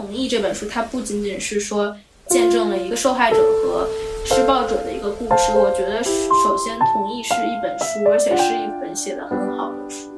[0.00, 1.94] 同意这本书，它不仅仅是说
[2.26, 3.86] 见证了一个受害者和
[4.24, 5.52] 施暴者的一个故事。
[5.52, 10.10] 我觉得首先同意是一本书，而且是一本写的很好的书。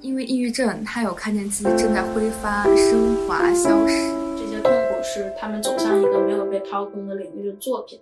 [0.00, 3.94] 因为抑郁症，他有看见自己正在挥发、升华、消失。
[4.38, 7.98] 这些痛苦是他们走向一个没有被掏空的领域的作品，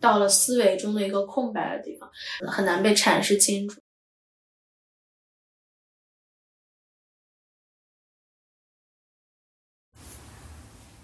[0.00, 2.08] 到了思维中的一个空白的地方，
[2.46, 3.80] 很难被阐释清楚。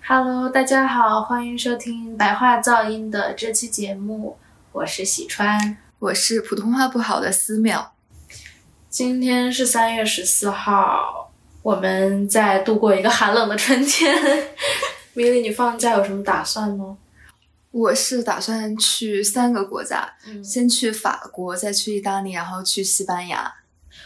[0.05, 4.37] Hello，大家好，欢迎收听白话噪音的这期节目，
[4.73, 7.87] 我是喜川，我是普通话不好的思淼。
[8.89, 14.13] 今天是三月十四号，我们在度过一个寒冷的春天。
[15.15, 16.99] 米莉，你放假有什么打算吗？
[17.71, 20.13] 我是打算去三个国家，
[20.43, 23.55] 先去法国，再去意大利，然后去西班牙。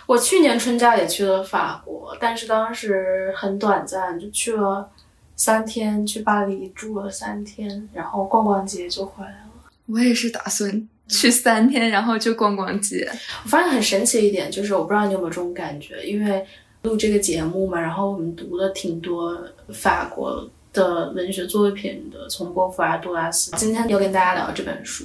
[0.04, 4.88] 我去年春假也去了法国，但是当时很短暂，就去了
[5.36, 9.50] 三天，去巴黎住了三天，然后逛逛街就回来了。
[9.86, 10.88] 我也是打算。
[11.08, 13.08] 去三天，然后就逛逛街。
[13.44, 16.44] 我发现很神奇一点，就是我不知道你有没有这种感觉，因为
[16.82, 19.40] 录这个节目嘛，然后我们读了挺多
[19.72, 23.52] 法国的文学作品的，从波伏娃、杜拉斯。
[23.52, 25.04] 今天又跟大家聊这本书，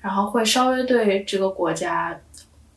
[0.00, 2.16] 然后会稍微对这个国家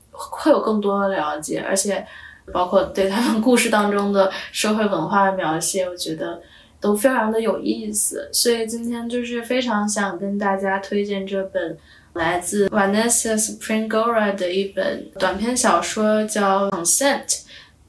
[0.10, 2.04] 会有更多的了解，而且
[2.52, 6.42] 包括对他们故事当中的社会文化的描写，我觉得
[6.84, 8.30] 都非常的有意思。
[8.32, 11.78] 所以今天就是非常想跟大家推荐这本。
[12.14, 17.26] 来自 Vanessa Springora 的一本短篇小说叫《Consent》，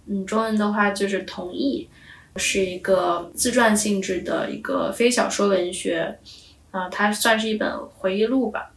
[0.06, 1.86] 嗯，中文的话就是“同意”，
[2.36, 6.18] 是一个自传性质的一个非小说文学，
[6.70, 8.72] 啊，它算是一本回忆录吧。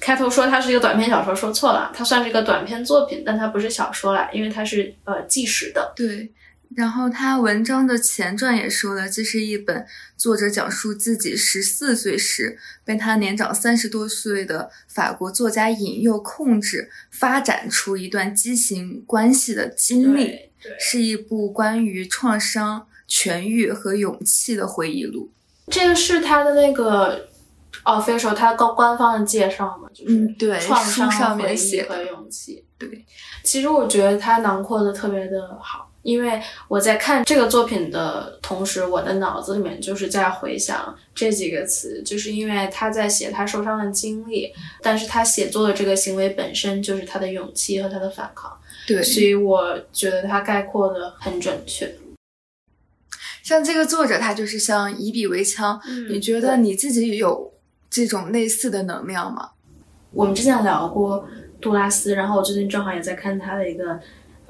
[0.00, 5.92] 开头说它是一个短篇小说，说错了，它算是一个短篇作品，但它不是小说啦，因为它是呃纪实的。
[5.94, 6.32] 对。
[6.76, 9.84] 然后他文章的前传也说了，这是一本
[10.16, 25.32] 作者讲述自己十四岁时被他年长三十多岁的法国作家引诱、控制、发展出一段畸形关系的经历，是一部关于创伤痊愈和勇气的回忆录。
[25.66, 27.28] 这个是他的那个
[27.82, 29.88] official，他高官方的介绍嘛？
[29.92, 32.64] 就是对，创伤上面写和勇气。
[32.78, 33.04] 对，
[33.42, 35.89] 其实我觉得他囊括的特别的好。
[36.02, 44.50] 因为我在看这个作品的同时，我的脑子里面就是在回想这几个词，就是因为他在写他受伤的经历，
[44.80, 48.50] 但是他写作的这个行为本身就是他的勇气和他的反抗。
[48.86, 51.94] 对，所以我觉得他概括的很准确。
[53.42, 55.78] 像这个作者，他就是像以笔为枪。
[56.08, 57.52] 你觉得你自己有
[57.90, 59.50] 这种类似的能量吗？
[60.12, 61.28] 我们之前聊过
[61.60, 64.00] 杜拉斯，然后我最近正好也在看他的一个。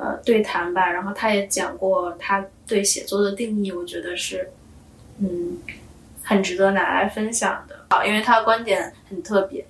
[0.00, 4.50] 呃，对谈吧，然后他也讲过他对写作的定义，我觉得是，
[5.18, 5.58] 嗯，
[6.22, 7.84] 很值得拿来分享的。
[7.90, 9.62] 好，因为他的观点很特别。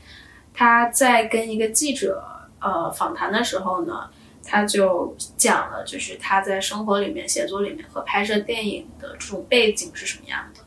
[0.54, 2.22] 他在跟一个记者
[2.60, 4.08] 呃访谈的时候呢，
[4.44, 10.59] 他就讲了，就是他在生活里面、写作里面和拍摄电影的这种背景是什么样的。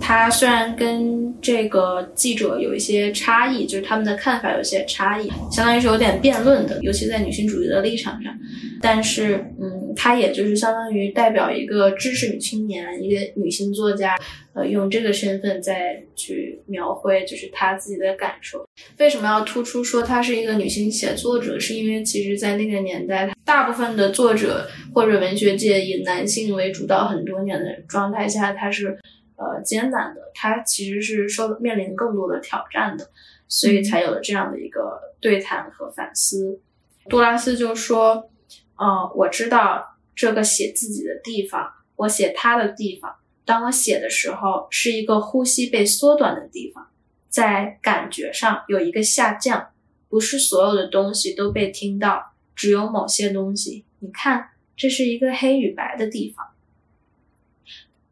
[0.00, 8.32] 他虽然跟这个记者有一些差异，就是他们的看法有些差异，相当于是有点辩论的，尤其在女性主义的立场上。
[8.80, 14.16] 但是，嗯，他也就是相当于代表一个知识女青年，一个女性作家，
[14.54, 18.64] 呃，用这个身份再去描绘，就是她自己的感受。
[18.98, 21.58] 为什么要突出说她是一个女性写作者？
[21.58, 28.96] 是因为其实，在那个年代，大部分的作者或者文学界以男性为主导很多年的状态下，她是。
[29.38, 33.08] 呃，艰难的，他其实是受面临更多的挑战的，
[33.46, 36.60] 所以才有了这样的一个对谈和反思。
[37.08, 38.28] 杜拉斯就说
[38.76, 43.14] ：“嗯，我知道这个写自己的地方，我写他的地方。
[43.44, 46.88] 当我写的时候，是一个呼吸被缩短的地方，
[47.28, 49.68] 在感觉上有一个下降，
[50.08, 53.84] 不是所有的东西都被听到，只有某些东西。
[54.00, 56.44] 你看，这是一个黑与白的地方。”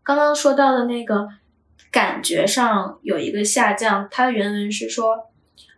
[0.07, 1.27] 刚刚说到的那个
[1.91, 5.33] 感觉上有一个下降，它的原文是说，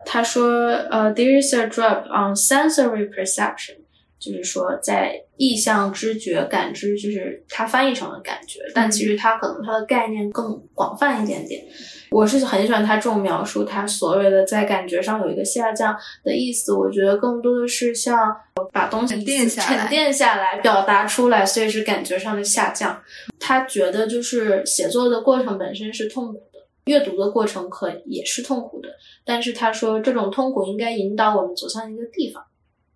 [0.05, 0.44] 他说，
[0.91, 3.79] 呃，there is a drop on sensory perception，
[4.19, 11.65] 就是说在意象、知觉、感知，就是它翻译成了感觉，但其实它可能它的概念更广泛一点点。
[12.11, 15.94] 我是很喜欢他这种描述，他所谓的在感觉上有一个下降
[16.25, 16.73] 的意思。
[16.73, 18.35] 我觉得更多的是像
[18.73, 22.99] 把东西沉淀下来，沉淀下来表达出来，所以是感觉上的下降。
[23.38, 28.88] 他觉得就是写作的过程本身是痛苦的，阅读的过程可也是痛苦的。
[29.26, 32.43] 但是他说这种痛苦应该引导我们走向一个地方，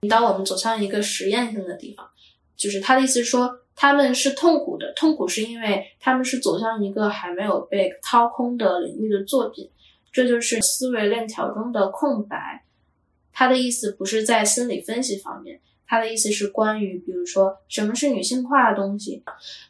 [0.02, 2.08] 引导我们走向一个实验性的地方。
[2.56, 9.68] 就是他的意思是说，他们是痛苦的，痛苦是因为他们是走向一个还没有被掏空的领域的作品，
[10.12, 12.64] 这就是思维链条中的空白。
[13.32, 19.24] 他的意思不是在心理分析方面，他的意思是关于，比如说什么是女性化的东西，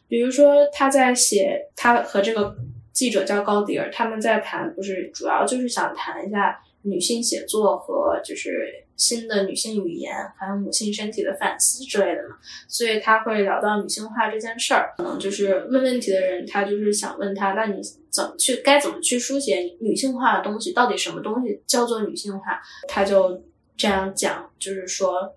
[0.07, 2.55] 比如说他在写他和这个
[2.91, 12.35] 记者叫高迪尔，他们在谈，不是主要就是想谈一下女性写作和就是新的女性语言，还有母性身体的反思之类的嘛，
[12.67, 14.93] 所以他会聊到女性化这件事儿。
[14.97, 20.71] 可能就是问问题的人，他就是想问他，那你怎么去该怎么去书写女性化的东西？
[20.71, 22.61] 到底什么东西叫做女性化？
[22.87, 23.43] 他就。
[23.75, 25.35] 这样讲就是说，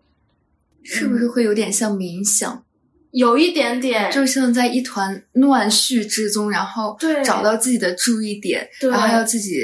[0.85, 2.63] 是不是会有点像冥想？
[3.11, 6.95] 有一点点，就像在一团乱序之中，然后
[7.25, 9.63] 找到自己的注意点，然后要自己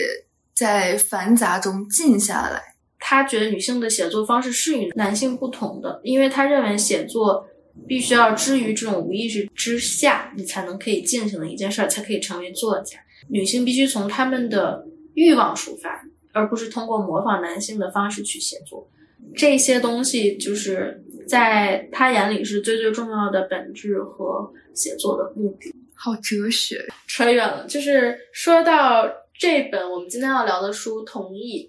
[0.62, 2.62] 在繁杂中静下来。
[2.98, 7.44] 他觉得女性的写作方式是与男性不同的，因为他认为写作
[7.88, 12.96] 必须要置于这种无意识之下，你才能可以进行的一件事儿，才可以成为作家。
[13.28, 16.04] 女性必须从他们的欲望出发。
[16.34, 18.88] 而不是通过模仿男性的方式去写作，
[19.36, 25.74] 这些东西就是在他眼里是最最重要的本质和写作的目的。
[25.94, 27.66] 好哲学，扯远了。
[27.66, 29.06] 就是说到
[29.42, 31.68] 这本我们今天要聊的书《同意》，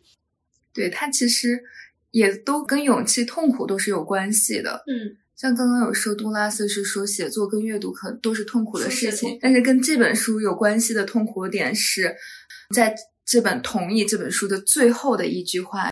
[0.75, 1.59] 对它其实
[2.11, 4.83] 也都跟勇气、痛苦都是有关系的。
[4.85, 12.15] 嗯，像刚刚有说杜拉斯是说写作跟阅读可都是痛苦的事情，但是跟这本书有关系的痛苦点是
[12.75, 12.95] 在。
[13.25, 15.89] 这本《同意》这本书的最后的一句话，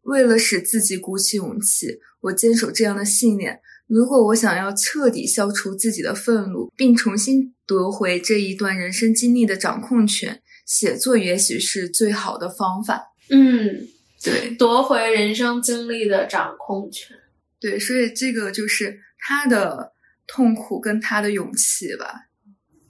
[0.00, 10.40] 为了使自己鼓起勇气，我坚守这样的信念：如果我想要彻底消除自己的愤怒，并重新夺回这一段人生经历的掌控权，
[10.70, 13.12] 写作也许是最好的方法。
[13.28, 13.88] 嗯，
[14.22, 17.16] 对，夺回人生经历的掌控权。
[17.58, 19.92] 对，所以这个就是他的
[20.28, 22.28] 痛苦跟他的勇气吧。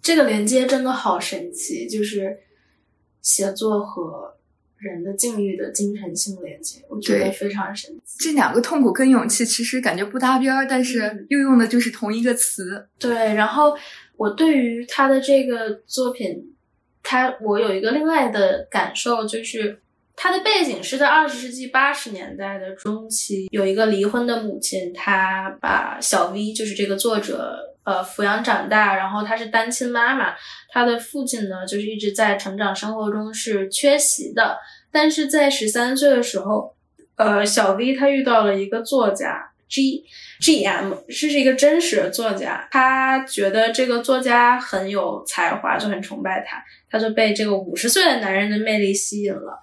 [0.02, 2.40] 这个连接真的好神奇，就是。
[3.22, 4.34] 写作和
[4.78, 8.16] 人的境遇的精神性连接，我觉得非常神奇。
[8.18, 12.88] 这两个痛苦跟勇气其实感觉不搭边儿，但是又用的就是同一个词。
[12.98, 13.76] 对，然后
[14.16, 16.56] 我对于他的这个作品，
[17.02, 19.80] 他我有一个另外的感受，就是
[20.16, 27.66] 他的背景是在二十世纪八十年代的中期，有一个离婚的母亲，她把小 V，就是这个作者。
[27.82, 30.34] 呃，抚养长大，然后她是单亲妈妈，
[30.68, 34.58] 她的父亲呢，就是一直在成长生活中是缺席的。
[34.92, 36.76] 但是在十三岁的时候，
[37.16, 40.04] 呃，小 V 他遇到了一个作家 G
[40.40, 49.58] G M，是是一个真实的作家，他觉得这个作家很有才华，就很崇拜他，他就被这个五十岁的男人的魅力吸引了。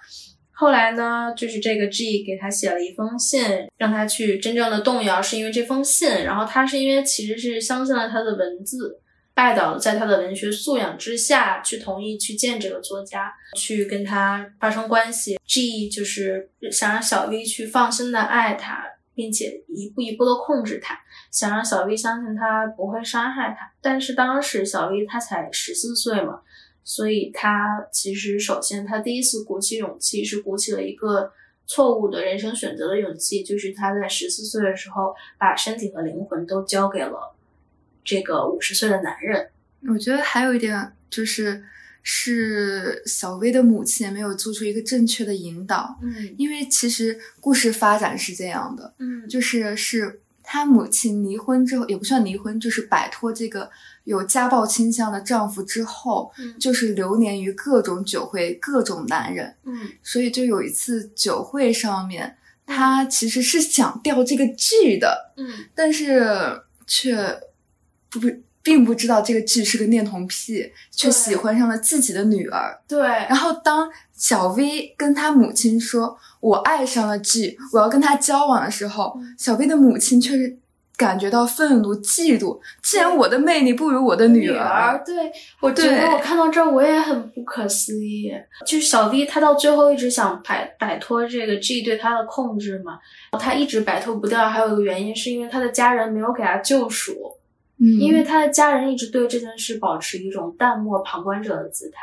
[0.51, 3.43] 后来呢，就是这个 G 给他写了一封信，
[3.77, 6.09] 让他去真正的动摇，是因为这封信。
[6.23, 8.99] 然后他是因为其实是相信了他的文字，
[9.35, 15.37] 拜倒在他的文学素养之下去同意去见这个作家，去跟他发生关系。
[15.45, 18.83] G 就是想让小 V 去放心的爱他，
[19.17, 20.97] 并且一步一步的控制他，
[21.31, 23.73] 想让小 V 相信他不会伤害他。
[23.81, 26.41] 但是当时小 V 他才十四岁嘛。
[26.89, 31.29] 所以他其实首先，他第一次鼓起勇气是鼓起了一个
[31.65, 37.35] 错误的人生选择的勇气，就是他在十四岁的时候把身体和灵魂都交给了
[38.05, 39.49] 这个五十岁的男人。
[39.89, 41.61] 我觉得还有一点就是，
[42.09, 45.99] 是小薇的母亲没有做出一个正确的引导。
[46.01, 53.69] 嗯，因为其实故事发展是这样的，嗯，就是是她母亲离婚之后，也不算离婚，就是摆脱这个。
[54.05, 59.53] 有家暴倾向的丈夫之后，就是流连于各种酒会、各种男人。
[59.65, 65.33] 嗯，所以就有一次酒会上面，她其实是想钓这个剧的。
[65.35, 67.37] 嗯，但是却
[68.09, 68.31] 不不
[68.67, 72.77] 并不知道这个剧是个恋童癖，却喜欢上了自己的女儿。
[72.85, 72.99] 对。
[72.99, 80.57] 然后当小 V 跟他母亲说“我爱上了 G，，我要跟他交往”的时候，小 V 的母亲却是。
[80.97, 82.59] 感觉到愤怒、嫉妒。
[82.81, 88.33] 既然我的魅力不如我的女儿，对我觉得我看到这儿我也很不可思议。
[88.65, 92.97] 就是小 V 他到最后一直想摆摆脱这个 G 对他的控制嘛，
[93.39, 94.49] 他一直摆脱不掉。
[94.49, 97.13] 还有一个原因是因为他的家人没有给他救赎，
[97.79, 102.01] 嗯，因为他的家人一直对这件事保持一种淡漠旁观者的姿态。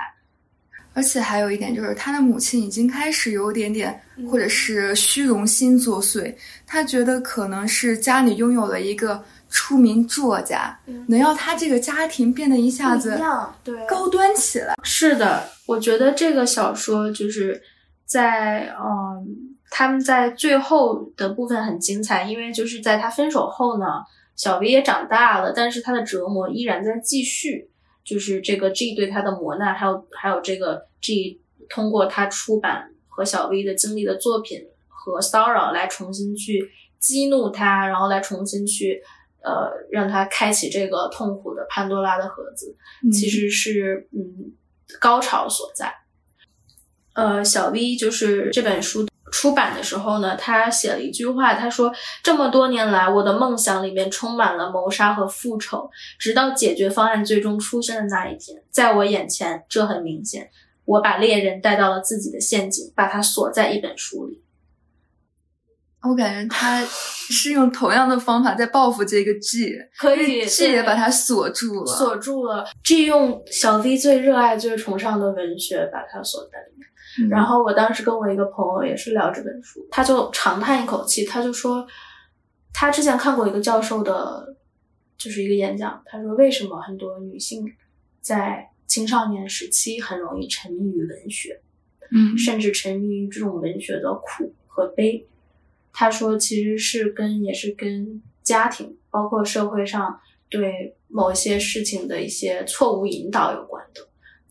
[0.97, 4.01] 而且还有一点就是，他的母亲已经开始有点点，
[4.31, 6.33] 或者是虚荣心作祟。
[6.65, 10.79] 他觉得可能是家里拥有了一个出名作家，
[11.09, 13.21] 能让他这个家庭变得一下子
[13.65, 14.77] 对高端起来。
[14.85, 17.61] 是的，我觉得这个小说就是
[18.05, 19.27] 在嗯，
[19.71, 23.87] 他们在最后的部分很精彩，因为就是在他分手后呢，
[24.37, 27.71] 小 V 也长大了，但是他的折磨依然在继续。
[28.05, 39.03] 就是这个 G 对他的磨难，还有还有这个 G 通过他出版和小 V 的经历的作品和骚扰来重新去激怒他，然后来重新去
[39.43, 42.77] 呃让他开启这个痛苦的潘多拉的盒子，
[43.11, 44.53] 其实是嗯
[45.01, 45.91] 高潮所在。
[47.15, 49.07] 呃，小 V 就是这本书。
[49.35, 60.49] 出版的时候呢，他写了一句话，他说：“这么多年来，我的梦想里面充满了谋杀和复仇，直到解决方案最终出现的那一天，在我眼前，这很明显，
[60.85, 64.41] 我把猎人带到了自己的陷阱，把他锁在一本书里。”
[66.09, 72.65] 我感觉他是用同样的方法在报复这个 G，可以 G 也把他锁住了，锁住了。
[72.85, 76.87] G 用小 V 最热爱、最崇尚的文学把他锁在里面。
[77.31, 81.87] 然后我当时跟我一个朋友也是聊这本书，他就长叹一口气，他就说，
[82.73, 84.57] 他之前看过一个教授的，
[85.17, 87.65] 就是一个演讲，他说为什么很多女性
[88.21, 91.61] 在青少年时期很容易沉迷于文学，
[92.11, 95.27] 嗯，甚至沉迷于这种文学的苦和悲。
[95.93, 104.09] 他说其实是跟也是跟家庭，包括社会上对某些事情的一些错误引导有关的。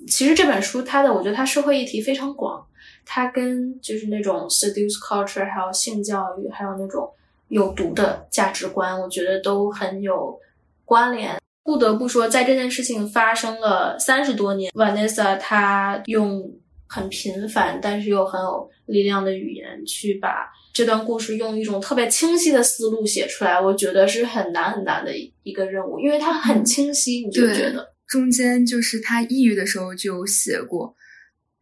[0.08, 2.66] 其实这本书，它的我觉得它社会议题非常广，
[3.06, 7.10] 它跟就是那种 seduce culture，还有性教育，还有那种
[7.48, 10.38] 有毒的价值观，我觉得都很有
[10.86, 11.38] 关联。
[11.64, 16.52] 不得不说，在这件事情发生了三十多年，Vanessa 她用
[16.88, 25.12] 很平凡但是又很有力量的语言去把这段故事用一种特别清晰的思路写出来，我觉得是很难很难的
[25.44, 27.93] 一个任务，因为它很清晰，你就觉得。
[28.14, 30.96] 中间就是他抑郁的时候就写过，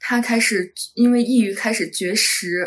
[0.01, 2.59] 他开始因为抑郁开始绝食，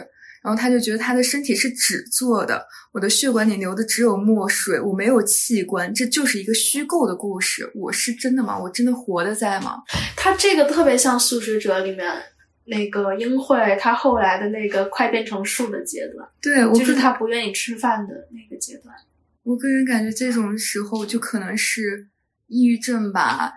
[0.43, 7.71] 然后他就觉得他的身体是纸做的，我的血管里流的只有墨水，我没有器官，这就是一个虚构的故事。
[7.75, 8.59] 我是真的吗？
[8.59, 9.83] 我真的活的在吗？
[10.17, 12.11] 他这个特别像《素食者》里面
[12.65, 18.95] 那个英惠，他后来的那个快变成树的阶段，对，就是他不愿意吃饭的那个阶段。
[19.43, 22.09] 我个人感觉这种时候就可能是。
[22.47, 23.53] 抑郁症吧，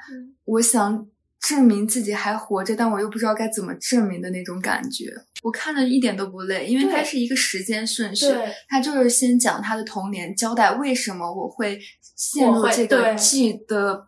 [0.45, 1.05] 我想
[1.39, 5.13] 证明自己还活着，但我又不知道该怎么证明的那种感觉。
[5.43, 8.25] 我看了一点都不累，因为它是一个时间顺序，
[8.67, 11.79] 它就是先讲他的童年，交代为什么我会
[12.15, 14.07] 陷入这个 G 的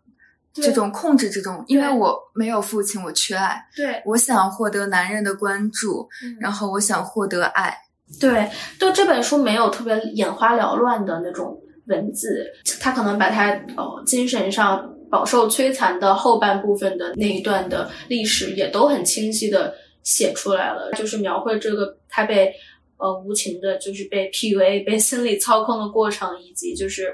[0.53, 6.09] 这种控制之中，因为我没有父亲，我缺爱，对我想获得男人的关注，
[6.39, 7.77] 然后我想获得爱，
[8.19, 11.62] 对，就这本书没有特别眼花缭乱的那种。
[11.89, 22.53] 文字，他可能把他呃精神上饱受摧残的后半部分的那一段的历史也都很清晰的写出来了，就是描绘这个他被
[22.98, 27.12] 呃无情的，就是被 PUA、被心理操控的过程，以及就是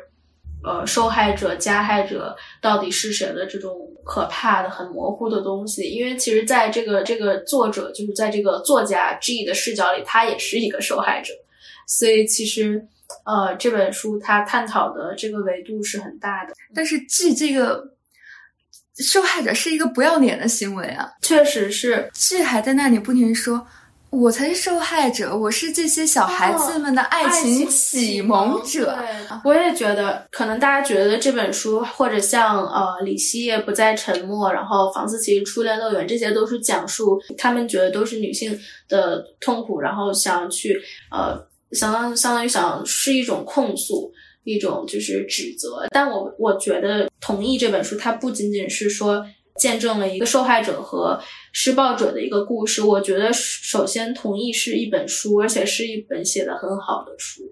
[0.63, 5.83] 呃受害者、加害者到底是谁的这种可怕的、很模糊的东西。
[5.83, 11.33] 因为其实在这个这个作者就是在这个作家 G 的视角里，他也是一个受害者，
[11.87, 12.85] 所以其实。
[13.25, 17.83] 呃，这本书它探讨的这个维度是很大的，但是 G 这个
[18.97, 23.65] 受害者是一个不要脸的行为啊，确实是 G 还在那里不停说，
[24.09, 28.97] 我才是受害者，我是这些小孩子们的爱情启蒙者。
[29.43, 38.57] 我也觉得，可能大家觉得这本书或者像呃李希也不再沉默，然后房思琪初恋乐园，这些都是讲述他们觉得都是女性
[38.87, 40.79] 的痛苦，然后想去
[41.11, 41.45] 呃。
[41.71, 44.11] 相当相当于想是一种控诉，
[44.43, 45.87] 一种就是指责。
[45.91, 49.25] 但我我觉得同意这本书，它不仅仅是说
[49.59, 51.19] 见证了一个受害者和
[51.51, 52.81] 施暴者的一个故事。
[52.81, 57.43] 我觉得首先同意是一本书，而且是一本写的很好的书。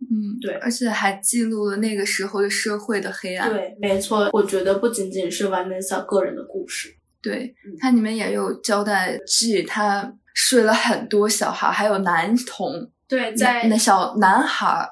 [0.00, 3.52] 嗯，对，而且还记录了那个时候的社会的黑暗。
[3.52, 4.30] 对，没错。
[4.32, 12.90] 我觉得不仅仅是 Vanessa 个人的故事，对，它里面也有交代 G 他睡了很多小孩，还有男童。
[13.10, 14.88] 对，在那小男孩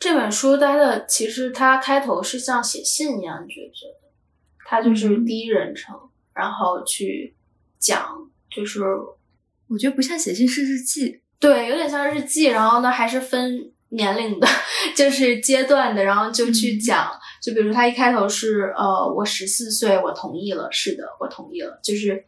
[0.00, 3.98] 这本书，它的其实它开头是像写信一样，你觉得？
[4.64, 5.94] 它就是第一人称，
[6.32, 7.36] 然后去
[7.78, 8.82] 讲，就是
[9.68, 11.20] 我觉得不像写信，是日记。
[11.38, 12.44] 对，有点像日记。
[12.44, 14.48] 然后呢，还是分年龄的，
[14.96, 17.10] 就是阶段的，然后就去讲。
[17.48, 22.26] 就比如他一开头是呃，我十四岁，我同意了，是的，我同意了，就是。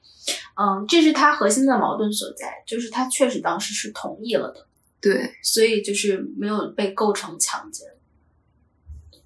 [0.55, 4.67] 嗯，这是他核心的矛盾所在，就是他确实当时是同意了的，
[5.00, 7.89] 对，所以就是没有被构成强奸。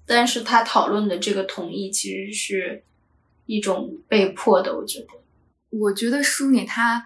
[0.05, 2.83] 但是他讨论的这个同意其实是
[3.45, 5.07] 一种被迫的，我觉得。
[5.69, 7.05] 我觉得书里他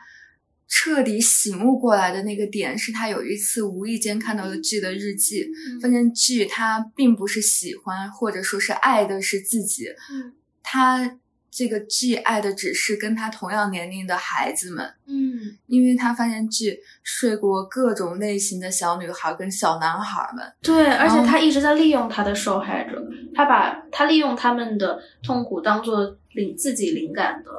[0.70, 5.82] 彻底醒悟过来的那个点，是他有一次无意间看到了 G 的日记，嗯。
[5.82, 10.34] 发现 G 他并不是喜欢或者说是爱的是自己，嗯。
[10.62, 11.18] 他
[11.50, 15.58] 这个 G 爱的只是跟他同样年龄的孩子们，嗯。
[15.66, 27.50] 因为他发现 G 睡过各种类型的小女孩跟小男孩们，对，而且他一直在利用他的受害者，他把他利用他们的痛苦当做灵自己灵感的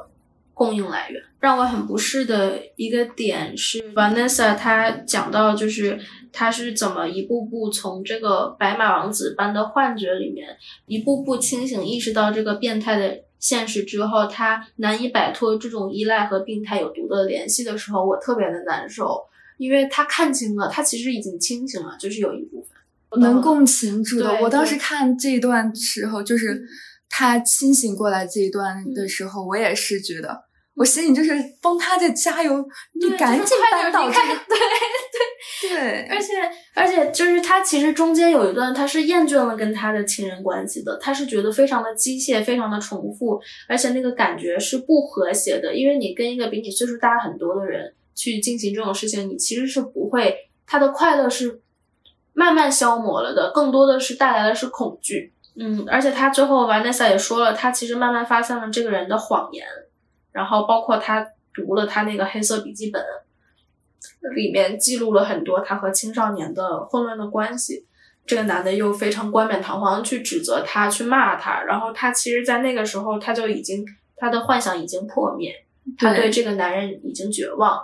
[0.53, 1.21] 供应来源。
[1.39, 5.99] 让我很不适的一个点是，Vanessa 她讲到就是
[6.31, 10.55] 她是怎么一步步从这个白马王子般的幻觉里面，
[10.85, 19.23] 一步步清醒意识到这个变态的现实之后，她难以摆脱这种依赖和病态有毒的联系的时候，我特别的难受。
[19.57, 24.27] 因为他看清了，他其实已经清醒了，就是有一部分能共情住的。
[24.31, 26.67] 对我当时看这一段时候，就是嗯
[27.13, 30.43] 他清醒过来这一段的时候，我也是觉得，
[30.75, 34.39] 我心里就是帮他在加油，你赶紧就是快点扳倒这个离开，
[35.61, 35.69] 对
[36.07, 36.33] 对而且
[36.73, 50.33] 而且就是他其实中间有一段他是厌倦了跟他的亲人关系的，他是觉得非常的机械，非常的重复，而且那个感觉是不和谐的，因为你跟一个比你岁数大很多的人去进行这种事情，你其实是不会，
[50.65, 51.61] 他的快乐是
[52.33, 55.33] 慢慢消磨了的，更多的是带来的是恐惧。
[55.55, 59.65] 嗯，而且他最后 Vanessa 也说了，他其实慢慢发现了这个人的谎言，
[60.31, 63.03] 然后包括他读了他那个黑色笔记本，
[64.33, 67.85] 里面记录了很多他和青少年的混乱的关系。
[68.25, 73.83] 这个男的又非常冠冕堂皇地去指责他，去骂他，然后他其实，在那个时候他就已经
[74.15, 75.51] 他的幻想已经破灭，
[75.97, 77.81] 他对这个男人已经绝望。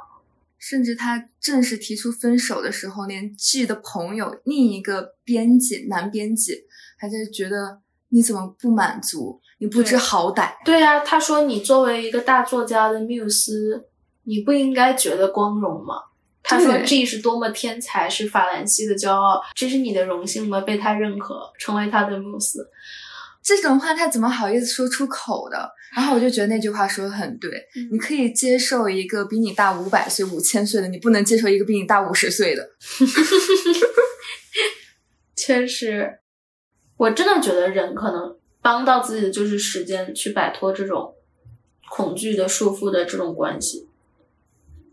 [0.60, 6.67] 甚至他正式提出分手的时候，连 G 的朋友另一个编辑男编辑
[6.98, 10.52] 还在觉得你怎么不满足，你不知好歹。
[10.66, 13.86] 对呀、他说你作为一个大作家的缪斯，
[14.24, 15.96] 你不应该觉得光荣吗？
[16.44, 20.62] 他说 G 是多么天才，是法兰西的骄傲，这是你的荣幸吗？
[20.62, 22.70] 被他认可，成为他的缪斯。
[23.44, 25.70] 这种话他怎么好意思说出口的？
[25.96, 32.70] 然后我就觉得那句话说的很对，嗯你可以接受一个比你大五百岁、五千岁的，你不能接受一个比你大五十岁的。
[35.36, 36.20] 确实，
[36.98, 41.14] 我真的觉得人可能帮到自己的就是时间去摆脱这种
[41.90, 43.88] 恐惧的束缚的这种关系。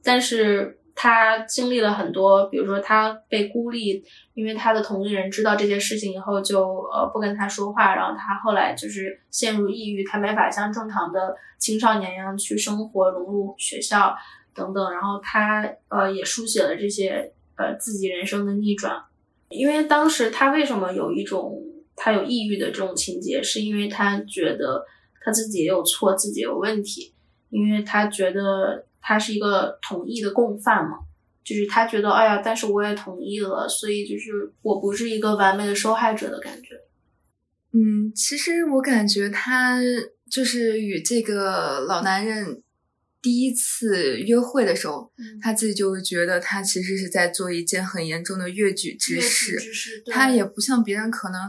[0.03, 14.15] 但是他经历了很多，比如说他被孤立，因为他的同龄人知道这件事情以后就呃不跟他说话，然后他后来就是陷入抑郁，他没法像正常的青少年一样去生活、融入学校
[14.55, 19.03] 等等，然后他呃也书写了这些呃自己人生的逆转。
[19.49, 21.61] 因为当时他为什么有一种
[21.97, 24.85] 他有抑郁的这种情节，是因为他觉得
[25.23, 27.15] 他自己也有错，自己有问题，
[27.51, 30.99] 因为他觉得他是一个同意的共犯嘛，
[31.45, 36.81] 就是他觉得哎呀，但是我也同意了，所以就是我不是一个完美的受害者的感觉。
[37.73, 39.81] 嗯，其实我感觉他
[40.31, 42.63] 就是与这个老男人
[43.21, 49.59] 第一次约会的时候，嗯他自己就会觉得他其实是在做一件很严重的越矩之事。
[50.07, 51.41] 他也不像别人可能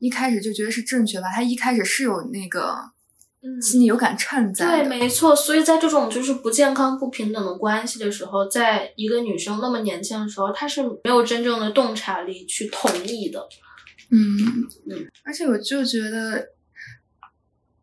[0.00, 2.74] 一开始就觉得是正确吧，他一开始是有那个
[3.42, 5.36] 嗯心里有杆秤在对，没错。
[5.36, 13.46] 所以在这种就是不健康、不平等的关系的时候，在一个女生那么年轻的时候，她是没有真正的洞察力去同意的。
[14.10, 14.18] 嗯
[14.90, 16.48] 嗯，而且我就觉得，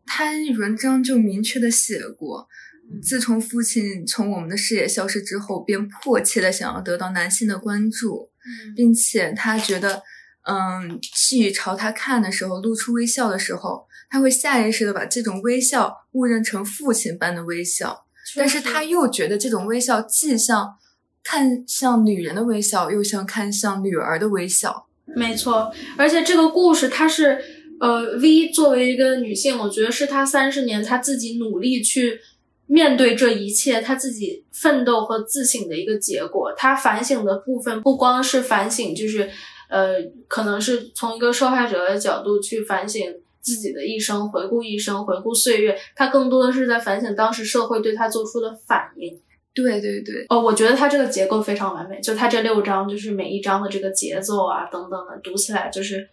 [0.04, 0.26] 他
[0.58, 2.46] 文章就明确的写过，
[2.92, 10.02] 嗯自从父亲从我们的视野消失之后，便迫切的想要得到男性的关注，嗯并且他觉得，
[10.48, 20.76] 嗯，去朝他看的时候，露出微笑的时候，他会下意识的把这种微笑误认成父亲般的微笑，但是他又觉得这种微笑既像
[21.22, 24.86] 看向女人的微笑，又像看向女儿的微笑。
[25.04, 27.38] 没错，而且这个故事它是，
[27.80, 32.20] 呃，V 作为一个女性，我觉得是她三十年她自己努力去
[32.66, 36.54] 面对这一切，她自己奋斗和自省的一个结果。
[36.56, 39.30] 她反省的部分不光是反省，就是，
[39.68, 45.78] 呃，可能是从一个受害者的角度去反省自己的一生，回顾一生，回顾岁月。
[45.94, 49.20] 他更多的是在反省当时社会对他做出的反应。
[49.54, 56.08] 对对对，哦，我觉得他这个结构非常完美，就他这六章，就是每一章的这个节奏啊等等的，读起来就是，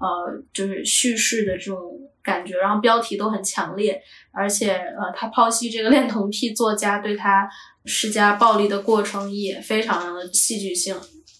[0.00, 1.78] 呃，就是叙事的这种
[2.22, 4.00] 感觉，然后标题都很强烈，
[4.32, 7.46] 而且呃，他剖析这个恋童癖作家对他
[7.84, 10.96] 施加暴力的过程也非常的戏剧性。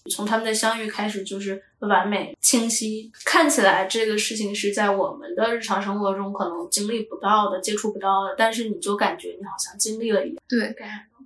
[0.09, 10.43] 从他们的相遇开始就是完美清晰，看起来这个事情是在我们的日常生活中可能经历不到的、接触不到的，但是你就感觉你好像经历了一样。
[10.47, 10.75] 对，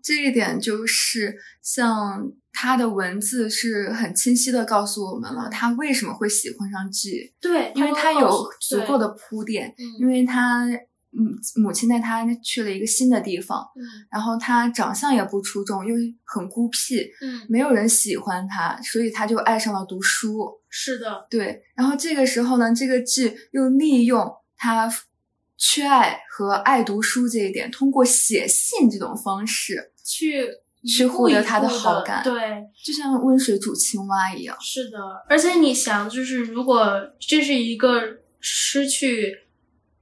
[0.03, 10.67] 这一点就是像他的文字是很清晰的告诉我们了，他为什么会喜欢上 G，对，因为他有足够的，铺垫，嗯因为他
[11.17, 20.49] 嗯母亲带他去了一个新的地方，嗯然后他长相也不出众，又很孤僻，嗯，没有人喜欢他，所以他就爱上了读书。
[20.69, 24.91] 是的，对，然后这个时候呢，这个剧又利用他
[25.55, 30.47] 缺爱和爱读书这一点，通过写信这种方式，去
[30.83, 34.57] 去获得他的好感对，就像温水煮青蛙一样。
[34.59, 34.97] 是的，
[35.29, 38.01] 而且你想，就是如果这是一个
[38.39, 39.37] 失去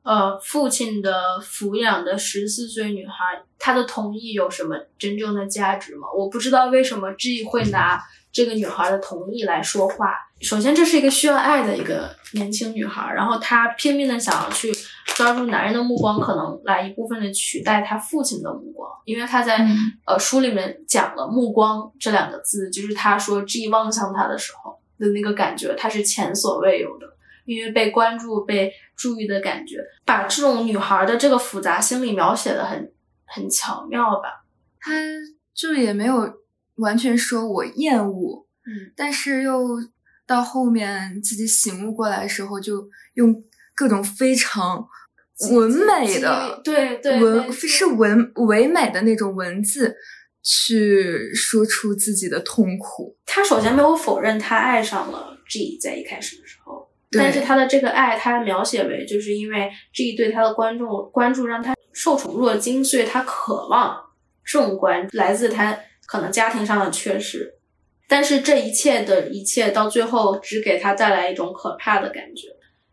[0.03, 6.07] 呃父亲的抚养的十四岁女孩，她的同意有什么真正的价值吗？
[6.17, 10.13] 我不知道为什么 G 会拿这个女孩的同意来说话。
[10.39, 14.73] 首先，这是一个需要爱的一个年轻女孩，然后她拼命的想要去
[15.05, 27.05] 抓住男人的目光，可能来一部分的取代她父亲的目光，因为她在、嗯呃书里面讲了“目光”这两个字，就是她说 G 望向他的时候的那个感觉，他是前所未有的，
[27.55, 32.91] 因为被关注、被注意的感觉，把这种女孩的这个复杂心理描写的很
[33.25, 34.45] 很巧妙吧。
[34.79, 34.91] 他
[35.53, 36.33] 就也没有
[36.75, 39.77] 完全说我厌恶，嗯，但是又
[40.25, 43.43] 到后面自己醒悟过来的时候，就用
[43.75, 44.87] 各种非常
[45.51, 49.95] 文美的对对文是文唯美的那种文字
[50.41, 53.17] 去说出自己的痛苦。
[53.25, 56.80] 他首先没有否认他爱上了 G，在一开始的时候，对
[57.11, 64.01] 但是他的这个爱，他描写为就是因为这一对他的观众关注让他受宠若惊，所以他渴望
[64.45, 67.55] 这种关来自他可能家庭上的缺失，
[68.07, 72.47] 但是这一切的一切到最后只给他带来一种可怕的感觉，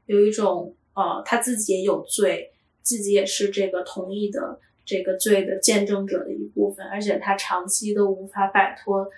[0.06, 2.50] 有一种呃他自己也有罪，
[2.82, 9.08] 自己也是这个同意的这个罪的见证者的一部分，而且他长期都无法摆脱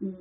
[0.00, 0.14] 嗯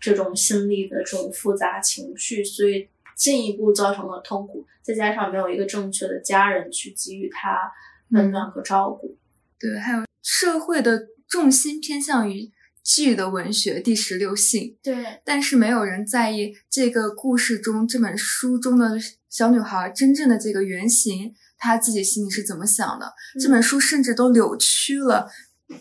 [0.00, 7.70] 这种心理的这种复杂情绪，所以进一步造成了痛苦，再加上没有一个正确的家人去给予他
[8.10, 9.18] 温暖和照顾。
[9.58, 12.50] 对，还有社会的重心偏向于
[12.84, 18.96] G 的文学《第十六性》，对，但是没有人在意这个故事中这本书中的
[19.28, 23.12] 小女孩真正的这个原型，她自己心里是怎么想的。
[23.40, 25.28] 这本书甚至都扭曲了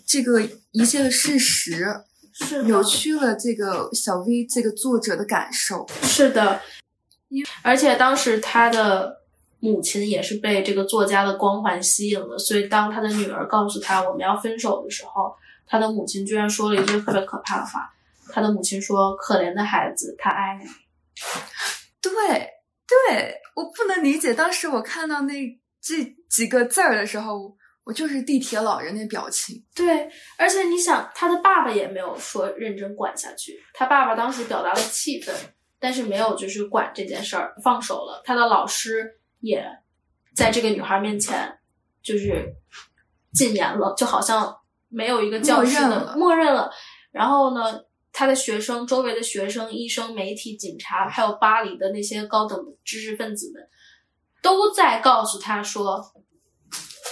[0.06, 1.86] 这个一切的事实，
[2.34, 5.88] 是扭曲了这个小 V 这个作者的感受。
[6.02, 6.60] 是的，
[7.62, 9.22] 而且当时他的
[9.60, 15.36] 母亲也是被这个作家的光环吸引了，所以当他的女儿告诉他我们要分手的时候，
[15.66, 17.90] 他的母亲居然说了一句特别可怕的话。
[18.30, 20.66] 他的母亲说：“可怜的孩子，他爱你。
[22.02, 22.12] 对
[22.86, 25.34] 对，我不能理解，当时我看到那
[25.82, 33.58] 这几个字儿的时候，我就是地铁老人那表情。”对，而且你想，他的爸爸也没有说认真管下去。
[33.74, 35.34] 他爸爸当时表达了气愤，
[35.80, 38.22] 但是没有就是管这件事儿，放手了。
[38.26, 39.64] 他的老师也
[40.36, 41.60] 在这个女孩面前
[42.02, 42.56] 就是
[43.34, 44.58] 禁言了，就好像
[44.90, 46.72] 没有一个教师的默认了默认了。
[47.12, 53.68] 然后呢，他的学生、周围的学生、医生、媒体、警察，还有巴黎的那些高等的知识分子们，
[54.42, 56.02] 都在告诉他说，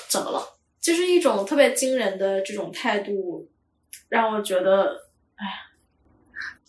[0.10, 0.41] 怎么了？
[0.80, 3.49] 就是一种特别惊人的这种态度，
[4.08, 4.95] 让我觉得，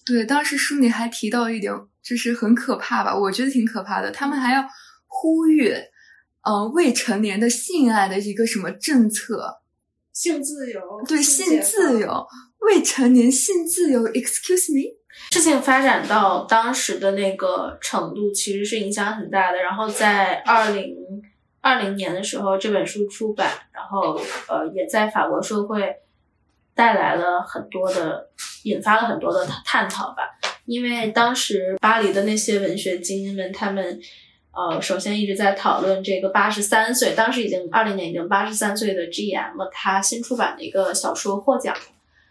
[0.06, 3.14] 对，当时书里还提到一点，就是很可怕吧？
[3.14, 4.10] 我觉得挺可怕的。
[4.12, 4.64] 他们还要
[5.08, 5.74] 呼吁，
[6.42, 9.60] 呃，未成年的性爱的一个什么政策？
[10.12, 11.60] 性自由，对，性。
[11.60, 12.26] 自由，
[12.60, 14.96] 未成年性自由，excuse me？
[15.32, 19.58] 事情发展到当时的那个程度，其实是影响很大的。
[19.58, 20.94] 然后在二零
[21.60, 24.14] 二零年的时候，这本书出版，然后
[24.48, 25.96] 呃，也在法国社会
[26.74, 28.30] 带来了很多的，
[28.66, 30.22] 引发了很多的探讨吧。
[30.66, 34.00] 因为当时巴黎的那些文学精英们，他们
[34.52, 41.74] 呃，首先一直在讨论这个八十三岁，当时已经二零年已经八十三岁的 G.M 了，他新出版的一个小说获奖。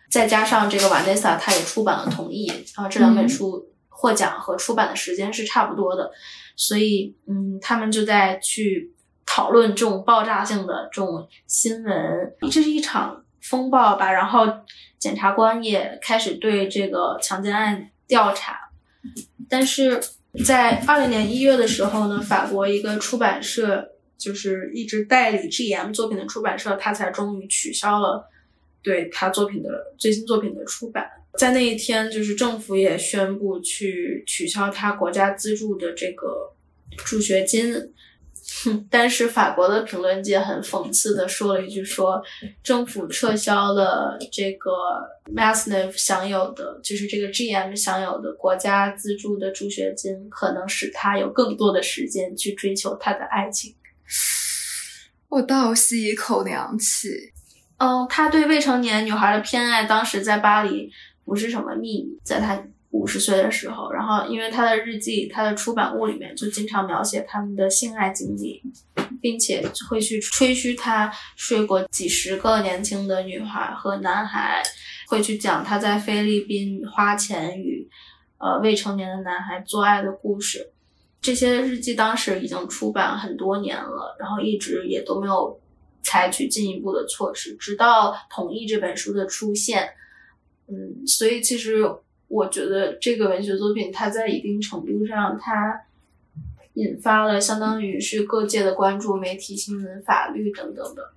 [0.09, 6.11] 再加上这个瓦内萨，他也出版了《同意》，然后这两本书获奖和出版的时间是差不多的，
[6.55, 8.93] 所以嗯，他们就在去
[9.25, 14.11] 讨论这种爆炸性的这种新闻，这是一场风暴吧。
[14.11, 14.45] 然后
[14.97, 18.69] 检察官也开始对这个强奸案调查，
[19.47, 20.01] 但是
[20.45, 28.29] 在二零年一月的时候呢，法国一个出版社就是一直代理 G.M 作品的出版社，他才终于取消了。
[28.81, 36.53] 对他作品的最新作品的出版，在那一天，就是政府也宣布去取消他国家资助的这个
[36.97, 37.73] 助学金。
[38.89, 42.21] 但是法国的评论界很讽刺的说了一句说，
[42.63, 44.71] 政府撤销了这个
[45.33, 53.75] Masnev 享有的，就是这个 GM 享有的国家资助的助学金，可能使他有更多的时间去追求他的爱情。
[55.29, 57.09] 我倒吸一口凉气。
[57.77, 60.89] 嗯，他对未成年女孩的偏爱，当时在巴黎
[61.25, 62.63] 不是什么秘密，在他。
[62.97, 68.61] 五十岁的时候，然后因为他的日记，他的出版物里面就经常描写他们的性爱经历，
[69.21, 74.63] 并且会去吹嘘他睡过几十个年轻的女孩和男孩，
[75.09, 77.87] 会去讲他在菲律宾花钱与
[78.37, 80.71] 呃未成年的男孩做爱的故事。
[81.21, 85.59] 这些日记当时已经出版很多年了，然后一直也都没有
[86.01, 89.89] 采取进一步的措施，直到《统一》这本书的出现，
[90.69, 91.83] 嗯，所以其实。
[92.35, 95.81] 我觉得这个文学作品，它在一定程度上，它
[96.73, 101.13] 引发了相当于是各界的关注，媒体、新闻、法律等等的。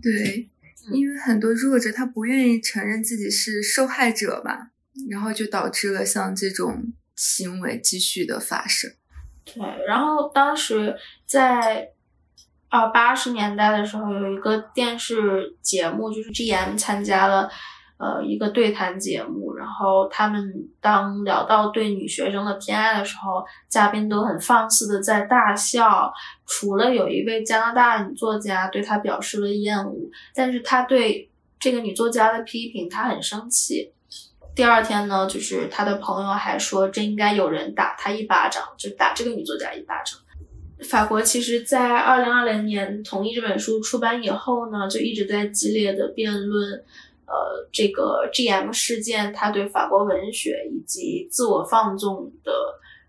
[0.00, 0.48] 对，
[0.92, 4.70] 因为很多弱者他不愿意承认自己是受害者吧，
[5.10, 8.92] 然后就导致了像这种行为继续的发生。
[9.44, 10.94] 对，然后当时
[11.26, 11.88] 在
[12.68, 17.50] 啊八十年代的时候，有一个电视节目，就是 GM 参加了。
[18.02, 26.12] 呃，一个对谈节目，然后他们当聊到对女学生的偏爱的时候，嘉宾都很放肆的在大笑。
[26.44, 29.94] 除了有一位加拿大女作家对他表示了厌恶，
[30.34, 33.92] 但是他对这个女作家的批评，他很生气。
[34.52, 40.18] 第二天呢，就是他的朋友还说，这应该有人打他一巴掌，就打这个女作家一巴掌。
[40.82, 46.82] 法国其实，在二零二零年《同意》这本书出版以后呢，就一直在激烈的辩论。
[47.32, 52.52] 呃，这个 G.M 事件，它对法国文学以及自我放纵的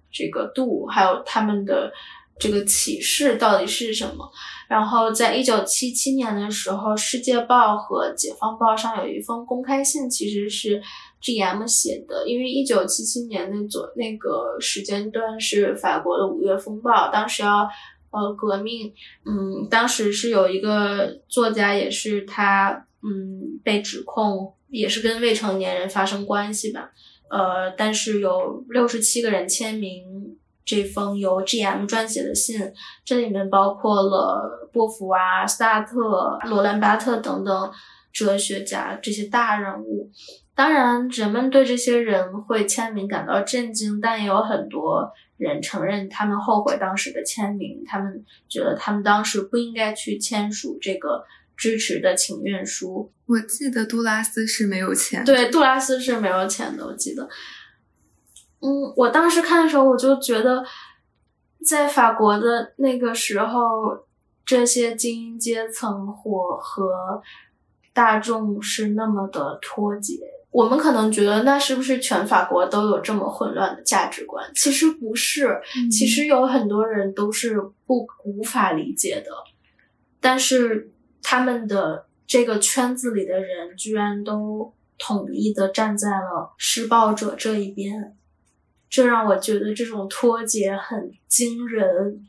[0.10, 1.92] 这个度，还有他们的
[2.40, 4.32] 这个启示到底是什么？
[4.70, 10.82] 然后，在一九七七年的时候，《世界报》和《解放报》上有一封公开信，其实是
[11.20, 12.26] G.M 写的。
[12.26, 17.68] 因为一九七七年那左那个时间段是法国的五月风暴，当时要
[18.12, 18.94] 呃革命，
[19.26, 22.88] 嗯，当时是有一个作家，也是他。
[23.06, 26.90] 嗯，被指控也是跟未成年人发生关系吧？
[27.30, 32.72] 呃，但是有六十七个人签名这封由 G.M 撰写的信，
[33.04, 37.72] 这里面包括了波伏娃、萨特、罗兰巴特等等
[38.14, 40.10] 哲学家这些大人物。
[40.56, 51.26] 当然，人们对这些人会签名感到震惊，但也有很多人承认他们后悔当时的签名，他们觉得他们当时不应该去签署这个。
[51.56, 55.24] 支持的请愿书，我记得杜拉斯是没有钱。
[55.24, 57.30] 对，杜拉斯是没有钱的，我记得。
[58.60, 60.64] 嗯，我当时看的时候，我就觉得，
[61.66, 64.06] 在法国的那个时候，
[64.46, 67.22] 这些精英阶层或和
[67.94, 70.16] 大众是那么的脱节。
[70.50, 74.44] 我们可能觉得，那是不是全法国都有这么混乱的价值观？
[74.56, 75.62] 其实不是，
[75.92, 79.32] 其实有很多人都是不无法理解的，
[80.20, 80.90] 但是。
[81.34, 88.16] 他们的这个圈子里的人居然都统一的站在了施暴者这一边，
[88.88, 92.24] 这让我觉得这种脱节很惊人。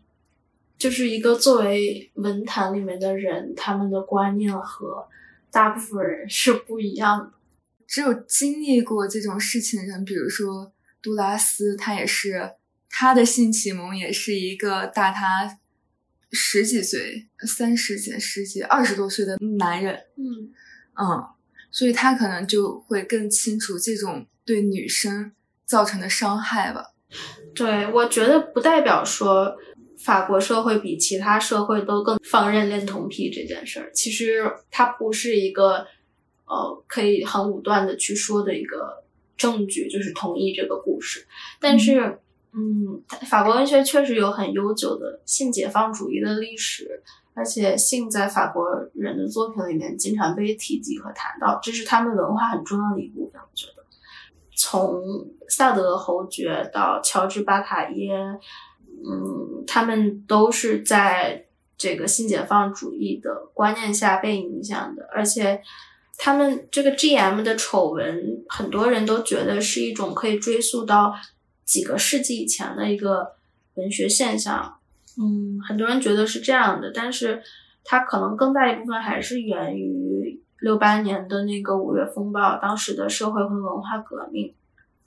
[0.79, 5.07] 就是一个作为文坛里面的人，他们的观念和
[5.51, 7.33] 大部分人是不一样的。
[7.87, 12.53] 只有经历过这种事情的人，比如说杜拉斯，他也是
[12.88, 15.59] 他的性启蒙也是一个大他。
[16.35, 20.51] 十几岁、三十几、十几、二十多岁的男人，嗯
[21.01, 21.25] 嗯，
[21.70, 25.33] 所以他可能就会更清楚这种对女生
[25.64, 26.92] 造成的伤害吧。
[27.55, 29.57] 对，我觉得不代表说
[29.99, 33.90] 法国社会比其他社会都更放任恋童癖这件事儿。
[33.94, 35.87] 其实它不是一个
[36.47, 39.05] 呃可以很武断的去说的一个
[39.37, 41.27] 证据，就是同意这个故事，
[41.61, 42.01] 但是。
[42.01, 42.18] 嗯，
[42.57, 47.03] 嗯法国文学确实有很悠久的性解放主义的历史，
[47.35, 48.64] 而且性在法国
[48.95, 53.40] 人的作品里面经常被提及和谈到，这是他们文化很重要的一部分。
[53.43, 53.85] 我觉得，
[54.55, 55.03] 从
[55.49, 58.17] 萨德侯爵到乔治巴塔耶，
[59.05, 65.61] 嗯，他们都是在这个性解放主义的观念下被影响的，而且
[66.17, 71.12] 他们这个 G.M 的丑闻，很多人都觉得是一种可以追溯到。
[71.64, 73.33] 几个世纪以前的一个
[73.74, 74.79] 文学现象，
[75.18, 77.42] 嗯，很多人觉得是这样的，但是
[77.85, 84.55] 它可能更大一部分还是源于六八年的那个五月风暴，当时的社会和文化革命，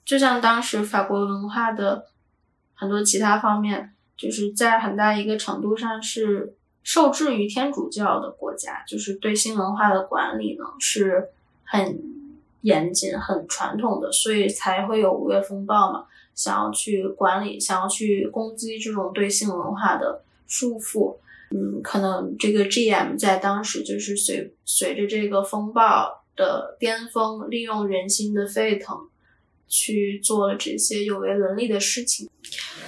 [0.04, 2.06] 就像当时法国文化的
[2.74, 11.28] 很多其他方面，就是在很大一个程度上是受制于天主教的国家，就是对新文化的管理呢是
[11.64, 12.00] 很
[12.62, 16.06] 严谨、很传统的，所以才会有五月风暴嘛，
[16.38, 21.16] 想要去管理、想要去攻击这种对性文化的束缚。
[21.50, 29.08] 嗯，可能这个 GM 在当时就是随随着这个风暴的巅峰，利用人心的沸腾，
[29.66, 32.28] 去做了这些有违伦理的事情。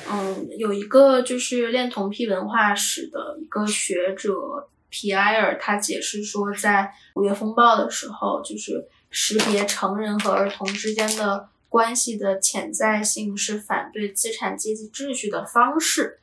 [0.08, 16.18] 嗯，有一个就是恋童癖文化史的一个学者皮埃尔，他解释说，在五月风暴的时候，就是识别成人和儿童之间的关系的潜在性是反对资产阶级秩序的方式。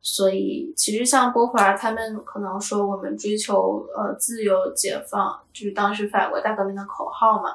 [0.00, 7.50] 所以，其实像波普尔他们可能说，我们追求呃自由解放，就是当时法国大革命的口号嘛。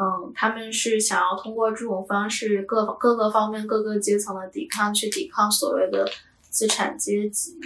[0.00, 6.08] 嗯，他们是想要通过这种方式，各各个方面、各个阶层的抵抗，去抵抗所谓的
[6.50, 7.58] 资产阶级。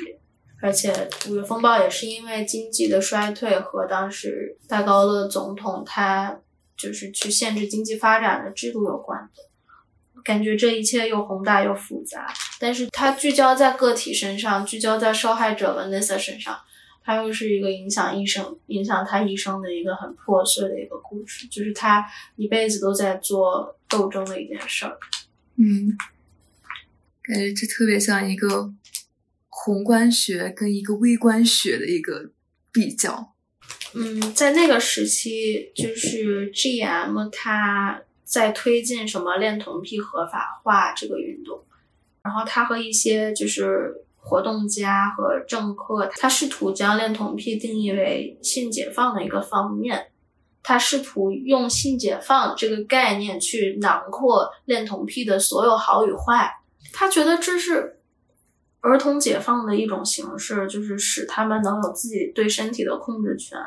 [0.61, 0.93] 而且，
[1.29, 6.39] 五月风暴也是因为经济的衰退和当时戴高乐总统他
[6.77, 10.23] 就是去限制经济发展的制度有关的。
[10.25, 16.57] 感觉这一切又宏大又复杂，但是它聚焦在个体身上，聚焦在受害者 Vanessa 身上，
[17.03, 22.07] 它又是一个影响一生、影响他一生的一个很破碎的一个故事，就是他
[22.37, 24.97] 一辈子都在做斗争的一件事儿。
[25.57, 25.97] 嗯，
[27.25, 28.73] 感觉这特别像一个
[29.49, 32.31] 宏观学跟一个微观学的一个
[32.71, 33.32] 比较。
[33.95, 38.03] 嗯，在那个时期，就是 GM 他。
[38.25, 41.63] 在推进什么恋童癖合法化这个运动，
[42.23, 50.07] 然后他和一些就是活动家和政客，他试图将恋童癖定义为性解放的一个方面，
[50.63, 56.51] 他试图用性解放这个概念去囊括恋童癖的所有好与坏，
[56.91, 58.01] 他觉得这是
[58.83, 63.59] 儿童解放的一种形式，就是使他们能有自己对身体的控制权，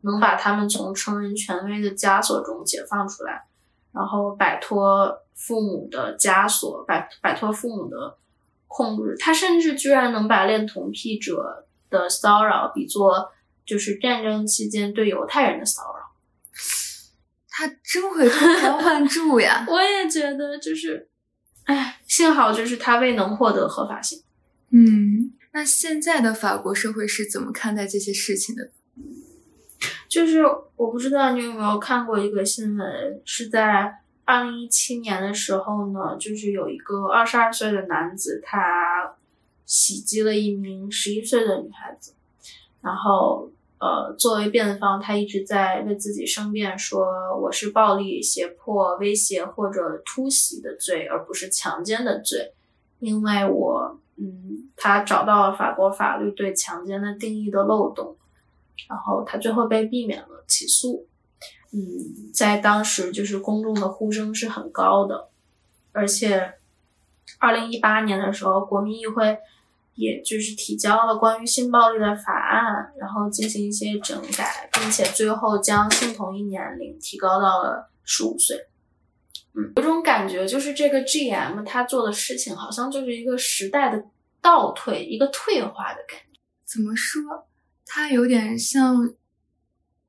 [0.00, 3.44] 能把他们从成人权威的枷锁中解放出来。
[3.92, 8.16] 然后摆脱父母的枷锁，摆摆脱父母的
[8.66, 9.14] 控制。
[9.20, 13.30] 他甚至居然能把恋童癖者的骚扰比作
[13.66, 16.12] 就是战争期间对犹太人的骚扰。
[17.50, 19.66] 他真会脱胎换柱呀！
[19.68, 21.10] 我也觉得，就是，
[21.64, 24.22] 哎，幸好就是他未能获得合法性。
[24.74, 28.70] 嗯，那现在的法国社会是怎么看待这些事情的？
[30.08, 30.42] 就是
[30.76, 39.14] 我不知道你有没有看过一个新闻，是在二零一七年的时候呢，就是有一个二十二岁的男子，他
[39.66, 42.14] 袭击了一名十一岁的女孩子，
[42.80, 47.04] 然后呃，作为辩方，他一直在为自己申辩，说
[47.38, 52.54] 我是暴力、胁迫、威胁或者突袭的罪，而不是强奸的罪，
[53.00, 54.01] 因为我嗯，
[54.82, 58.16] 他找到了法国法律对强奸的定义的漏洞。
[58.88, 61.06] 然后他最后被避免了起诉，
[61.72, 65.28] 嗯，在当时就是公众的呼声是很高的，
[65.92, 66.54] 而且，
[67.38, 69.38] 二零一八年的时候，国民议会
[69.94, 78.56] 也就是提交了关于性暴力的法案，然后进行一些整改，并且最后将性同意年龄提高到了十五岁。
[79.54, 84.02] 嗯，有种感觉就是这个 GM 他做的事情好像就是一个时代的
[84.42, 86.40] 倒退，一个退化的感觉。
[86.64, 87.46] 怎么说？
[87.86, 89.14] 他有点像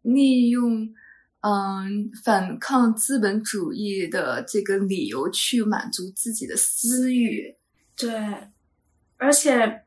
[0.02, 0.94] 利用
[1.42, 7.58] 嗯反抗资本主义的这个理由去满足自己的私欲，
[7.98, 8.14] 对，
[9.18, 9.84] 而且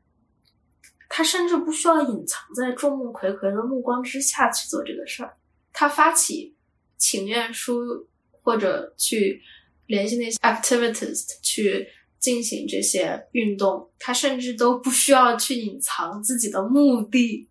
[1.09, 5.35] 他甚至不需要隐藏在众目睽睽的目光之下去做这个事儿。
[5.73, 6.55] 他发起
[6.97, 8.07] 请愿书
[8.43, 9.41] 或者去
[9.87, 11.87] 联系那些 activists 去
[12.19, 17.49] 进行这些运动，他甚至都不需要去隐藏自己的目的。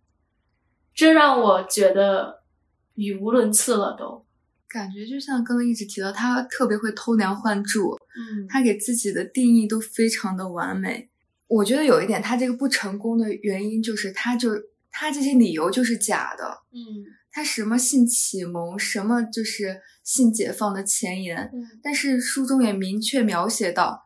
[0.95, 2.43] 这让我觉得
[2.95, 4.25] 语无伦次了，都
[4.69, 11.11] 感觉就像刚刚一直提到，他特别会偷梁换柱，嗯，他给自己的定义都非常的完美。
[11.47, 14.51] 我觉得有一点，他这个不成功的原因就是，他就
[14.91, 24.06] 他这些理由就是假的，嗯，他什么性启蒙，什么就是性解放的前沿，嗯，但是书中也明确描写到。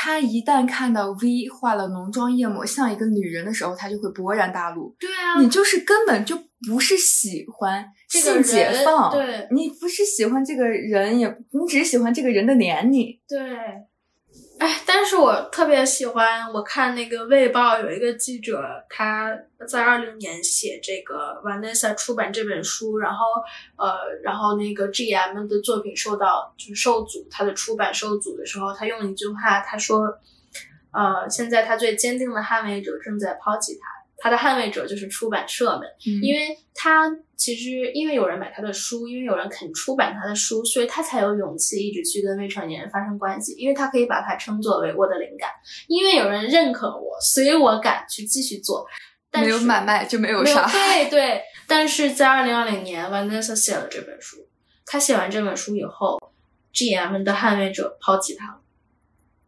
[0.00, 4.94] 他一旦看到 V 化了浓妆艳抹像一个女人的时候，他就会勃然大怒。
[4.96, 6.38] 对啊，你就是根本就
[6.68, 13.08] 不是喜欢性解放，对，你不是喜欢这个人，也你只是喜欢这个人的年龄。
[13.28, 13.38] 对。
[14.58, 19.32] 哎，但是我特别喜欢，我看那个《卫报》有一个记者，他
[19.68, 23.24] 在二零年写这个 Vanessa 出版这本书，然后
[23.76, 30.18] 呃，然后那个 GM 的作品受到就是受阻，他的出版受阻的时候，他用了一句话，他说
[30.90, 33.97] 呃，现在他最坚定的捍卫者正在抛弃他。
[34.18, 45.50] 他的捍卫者就是出版社们，嗯因为他其实因为有人买他的书，因为有人肯出版他的书，所以他才有勇气一直去跟未成年人发生关系，因为他可以把它称作为我的灵感，
[45.86, 48.86] 因为有人认可我，所以我敢去继续做。
[49.30, 51.04] 但是没有买卖就没有没有杀害。
[51.04, 54.48] 对对，但是在二零二零年，Vanessa 写了这本书。
[54.86, 56.18] 他写完这本书以后
[56.72, 58.60] ，GM 的捍卫者抛弃他了，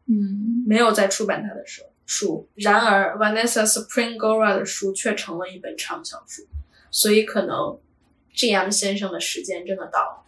[0.07, 1.83] 嗯，没有再出版他的书。
[2.11, 6.45] 书然而，Vanessa Spring Gora 的书却成了一本畅销书，
[6.91, 7.79] 所以可能
[8.35, 10.25] GM 先生的时间真的到了。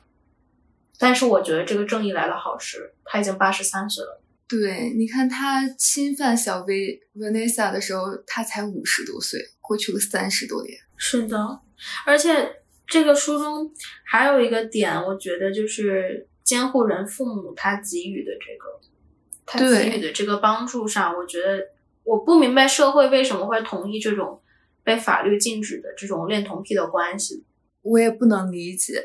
[0.97, 4.23] 但是我觉得这个正义来了好时，他已经八十三岁了。
[4.47, 10.79] 对，你看他侵犯小 V Vanessa 的时候，他才五十多岁，过去了三十多年。
[10.97, 11.61] 是的，
[12.07, 13.69] 而且这个书中
[14.05, 18.81] 还有一个点，我觉得就是监护人父母他给予的这个，
[19.45, 21.72] 他给予的这个帮助上，我觉得
[22.05, 24.41] 我不明白社会为什么会同意这种
[24.83, 27.45] 被法律禁止的这种恋童癖的关系。
[27.83, 29.03] 我也不能理解，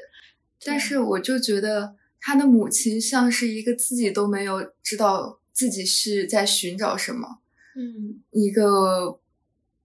[0.64, 7.40] 但是我就觉得他的母亲像是一个自己都没有知道自己是在寻找什么，
[7.76, 9.20] 嗯一个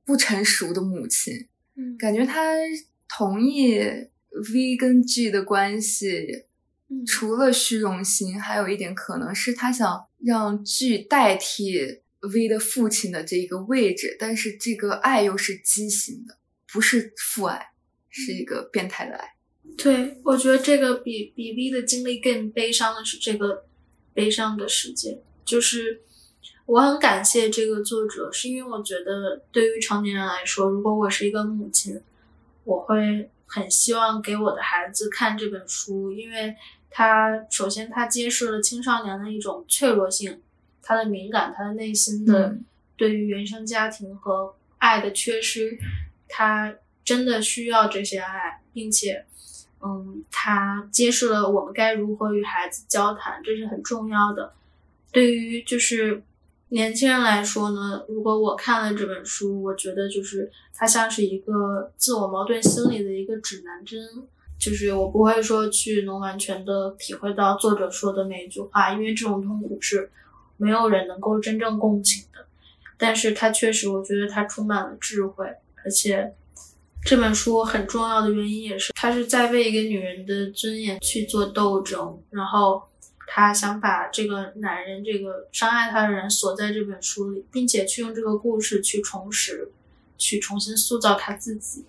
[0.04, 1.48] 不成熟的母亲。
[1.74, 2.52] 嗯感觉他
[3.08, 3.78] 同意
[4.52, 6.44] V 跟 G 的关系，
[6.88, 16.38] 嗯除了虚荣心，还有一点可能是他想让 G 代替 V 的父亲的这一个位置，但是这个爱又是畸形的，
[16.72, 17.72] 不是父爱，
[18.08, 19.34] 是一个变态的爱。
[19.76, 23.64] 对，我觉得这个比比 V 的经历更悲伤的是这个
[24.12, 26.02] 悲伤的世界，就是
[26.66, 32.00] 我很感谢这个作者，是因为我觉得对于成年人来说，如果我是一个母亲，
[32.64, 36.54] 我会很希望给我的孩子看这本书，因为
[36.90, 40.40] 它首先它揭示了青少年的一种脆弱性，
[40.82, 42.64] 他的敏感，他的内心的嗯
[42.96, 45.78] 对于原生家庭和爱的缺失，
[46.28, 46.74] 他
[47.04, 49.24] 真的需要这些爱，并且，
[49.80, 54.52] 嗯，他揭示了我们该如何与孩子交谈，这是很重要的。
[55.10, 56.22] 对于就是
[56.68, 63.98] 年轻人来说呢，如果我看了这本书，我觉得就是它像是一个自我矛盾心理的一个指南针。
[64.58, 70.08] 就是我不会说去能完全的体会到作者说的每一句话，因为这种痛苦是
[70.62, 72.46] 没有人能够真正共情的。
[72.96, 75.44] 但是它确实，我觉得它充满了智慧，
[75.84, 76.32] 而且
[77.04, 82.80] 这本书很重要的原因也是，它是在为一个女人的尊严去做斗争，然后
[83.26, 89.72] 他想把这个男人这个伤害他的人锁在这本书里，并且去用这个故事去重拾，
[90.16, 91.84] 去重新塑造他自己，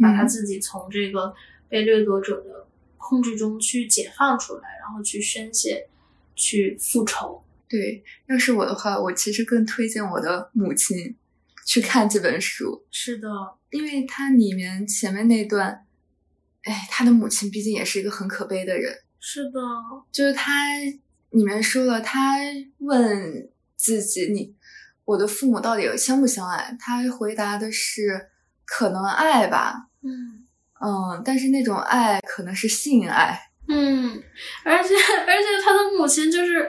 [0.00, 1.34] 把他嗯自己从这个
[1.68, 5.88] 被掠夺者的控制中去解放出来，然后去宣泄，
[6.34, 7.42] 去复仇。
[7.68, 11.16] 对，要是我的话，我其实更推荐我的母亲
[11.64, 13.28] 去看这本书，是的，
[13.70, 15.86] 因为它里面前面那段，
[16.62, 19.60] 哎，他的母亲毕竟也是一个很可悲的人，是的，
[20.12, 20.78] 就是他
[21.30, 22.36] 里面说了，他
[22.78, 24.54] 问自己，你
[25.04, 26.76] 我的父母到底相不相爱？
[26.78, 28.28] 他回答的是
[28.64, 30.42] 可能爱吧，嗯。
[30.78, 34.22] 嗯，但是那种爱可能是性爱，嗯，
[34.62, 36.68] 而且而且他的母亲就是，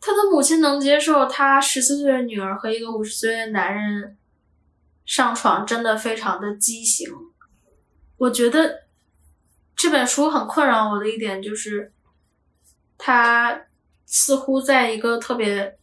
[0.00, 4.16] 他的母亲能接受他十四岁的女儿和一个五十岁的男人
[5.04, 7.08] 上床，真的非常的畸形。
[8.16, 8.84] 我觉得
[9.76, 11.92] 这本书很困扰我的一点就是，
[12.96, 13.62] 他
[14.06, 15.78] 似乎在一个特别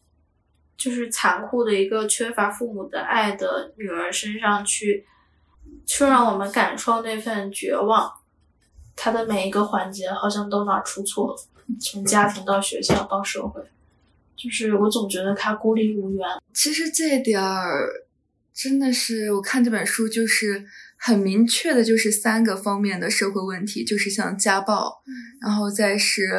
[0.76, 5.06] 就是残酷的一个缺乏父母的爱的女儿身上去，
[5.86, 8.12] 去让我们感受那份绝望。
[8.96, 11.36] 他的每一个环节好像都哪出错了，
[11.80, 13.62] 从家庭到学校到社会，
[14.36, 16.28] 就是我总觉得他孤立无援。
[16.54, 17.90] 其实这点儿
[18.54, 20.66] 真的是我看这本书就是
[20.98, 25.04] 很明确的，就是三个方面的社会问题，就是像家暴，
[25.42, 26.32] 然后再是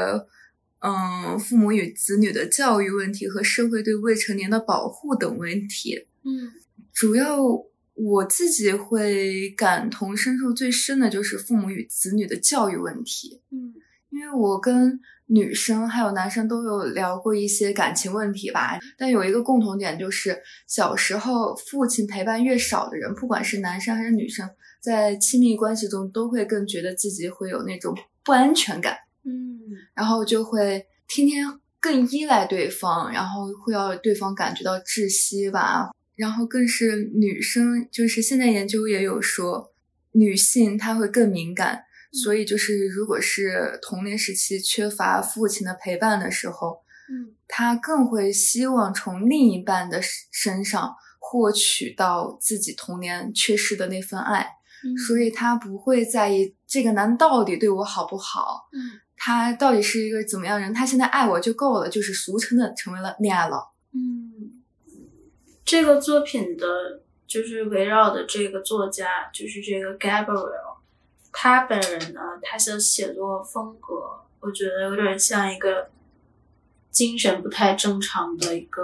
[0.81, 6.07] 嗯父母与子女的教育问题和社会对未成年的保护等问题。
[6.25, 6.53] 嗯
[6.93, 7.39] 主要
[7.95, 13.75] 我自己会感同身受最深的就是父母与子女的教育问题，嗯
[14.11, 14.99] 因为我跟
[15.29, 24.49] 女生还有男生都有聊过一些感情问题吧，但有一个共同点就是小时候父亲陪伴越少的人，不管是男生还是女生，
[24.81, 28.97] 在亲密关系中都会更觉得自己会有那种不安全感。
[29.25, 29.59] 嗯
[29.95, 31.45] 然后就会天天
[31.79, 35.91] 更依赖对方，然后会要对方感觉到窒息吧。
[36.17, 39.73] 然后更是女生，就是现在研究也有说，
[40.13, 46.81] 女性她会更敏感，所以就是如果是童年时期缺乏父亲的陪伴的时候，
[47.11, 50.01] 嗯，他更会希望从另一半的
[50.31, 54.47] 身上获取到自己童年缺失的那份爱，
[54.85, 54.97] 嗯。
[54.97, 63.75] 所以他不会在意这个男到底对我好不好，嗯，他到底是一个怎么样人，他现在爱我就够了，就是俗称的成为了恋爱脑。
[63.93, 64.63] 嗯，
[65.65, 70.68] 这个作品的就是围绕的这个作家就是这个 Gabriel，
[71.41, 73.95] 他本人呢，他的写作风格，
[74.41, 75.89] 我觉得有点像一个。
[76.91, 78.83] 精神不太正常的一个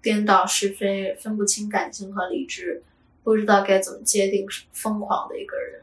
[0.00, 2.82] 颠倒是非、分不清感情和理智、
[3.22, 5.82] 不知道该怎么界定疯狂的一个人，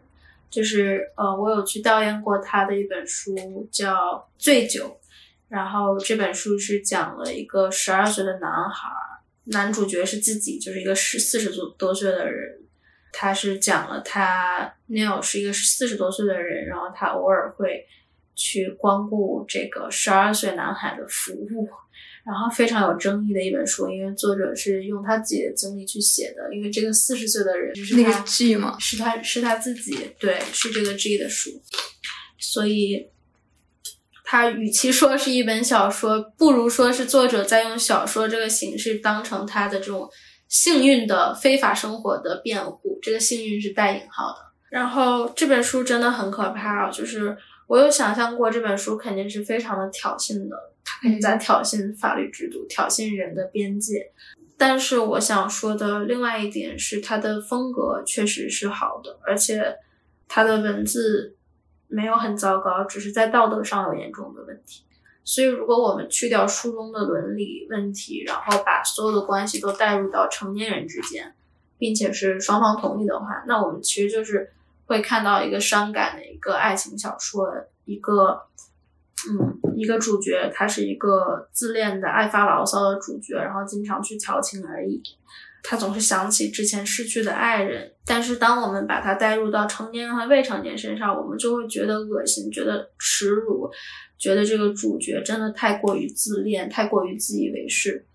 [0.49, 3.35] 就是呃，我有去调研过他的一本书
[3.69, 3.93] 叫
[4.39, 4.85] 《醉酒》，
[5.49, 8.89] 然后这本书是讲了一个十二岁的男孩，
[9.43, 12.56] 男主角是自己，就是一个十四十多多岁的人，
[13.17, 17.85] 他是讲了他 Neil 是一个四十多岁的人，然后他偶尔会。
[18.39, 21.67] 去光顾这个十二岁男孩的服务，
[22.23, 26.53] 然后非常有争议的一本书，因为作者是用他自己的经历去写的。
[26.53, 28.77] 因为这个四十岁的人是那个 G 吗？
[28.79, 31.49] 是他是他自己，对，是这个 G 的书。
[32.37, 33.09] 所以，
[34.23, 40.07] 他与其说是一本小说，不如说是作者在用小说这个形式当成他的这种
[40.47, 42.99] 幸运的非法生活的辩护。
[43.01, 44.51] 这个幸运是带引号的。
[44.69, 47.37] 然后这本书真的很可怕啊，就是。
[47.67, 54.09] 我有想象过这本书肯定是非常的挑衅的，它肯定在挑衅法律制度，挑衅人的边界。
[54.57, 59.75] 但是我想说的另外一点是，它的风格确实是好的，而且
[60.29, 61.35] 它的文字
[61.89, 64.85] 没有很糟糕，只是在道德上有严重的问题。
[65.27, 71.35] 所以，如果我们去掉书中的伦理问题，然后把所有的关系都带入到成年人之间，
[71.77, 74.53] 并且是双方同意的话，那我们其实就是。
[74.89, 77.53] 会看到一个伤感的一个爱情小说，
[77.83, 78.43] 一个，
[79.29, 85.03] 嗯，一个主角，他是一个自恋的、爱发牢骚的主角，然后经常去调情而已。
[85.63, 93.69] 他总是想起之前失去的爱人，但是当我们把他带入到成年人和未成年身上，我们就会觉得恶心，觉得耻辱，
[94.17, 98.05] 觉得这个主角真的太过于自恋，太过于自以为是。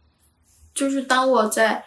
[0.75, 1.85] 就是当我在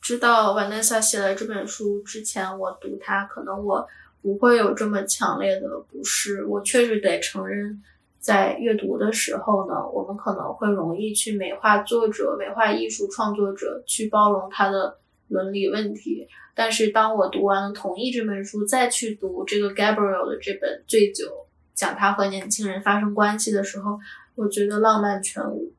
[0.00, 3.86] 知道瓦奈萨写了这本书之前，我读它，可能我。
[4.20, 6.44] 不会有这么强烈的不适。
[6.44, 7.80] 我确实得承认，
[8.20, 14.98] 在阅读的时候呢，我们可能会容易去美化作者、美化艺术创作者，去包容他的
[15.28, 16.26] 伦理问题。
[16.54, 21.24] 但是，当我读完了《同意》这本书，再去读这个 Gabriel 的这本《醉酒》，
[21.72, 23.98] 讲他和年轻人发生关系的时候，
[24.34, 25.72] 我觉得浪漫全无。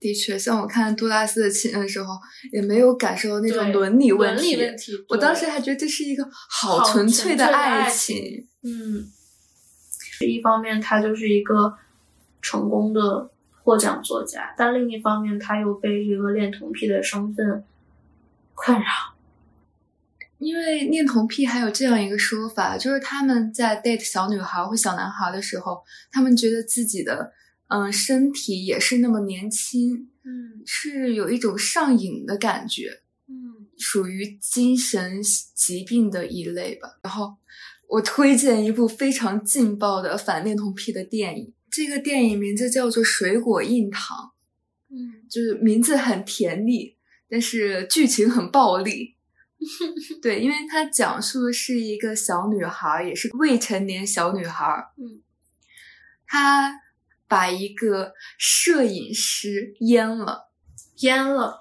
[0.00, 2.14] 的确，像我看杜拉斯的情人的时候，
[2.52, 4.56] 也没有感受到那种伦理问题。
[5.10, 8.48] 我当时还觉得这是一个好纯粹的爱情。
[8.64, 9.04] 嗯，
[10.26, 11.76] 一方面他就是一个
[12.42, 13.30] 成功的
[13.62, 17.64] 获奖作家，但另一方面他又被这个恋童癖的身份
[18.54, 18.86] 困扰。
[20.38, 27.32] 因为恋童癖还有这样一个说法，就是他们在 date 小女孩或小男孩的时候，他们觉得自己的。
[27.72, 35.22] 嗯，身体也是那么年轻，嗯，是有一种上瘾的感觉，嗯，属于精神
[35.54, 36.98] 疾病的一类吧。
[37.00, 37.36] 然后，
[37.90, 44.16] 我推荐一部非常劲爆的反恋童癖的电影，这个电影名字叫做《水果硬糖》，
[44.94, 46.96] 嗯，就是名字很甜腻，
[47.28, 49.16] 但是剧情很暴力。
[50.22, 54.64] 对，因为它讲述的是一个小女孩，也是未成年小女孩，
[54.96, 55.20] 嗯，
[56.26, 56.80] 她。
[57.30, 60.50] 把一个摄影师阉了，
[60.98, 61.60] 阉了，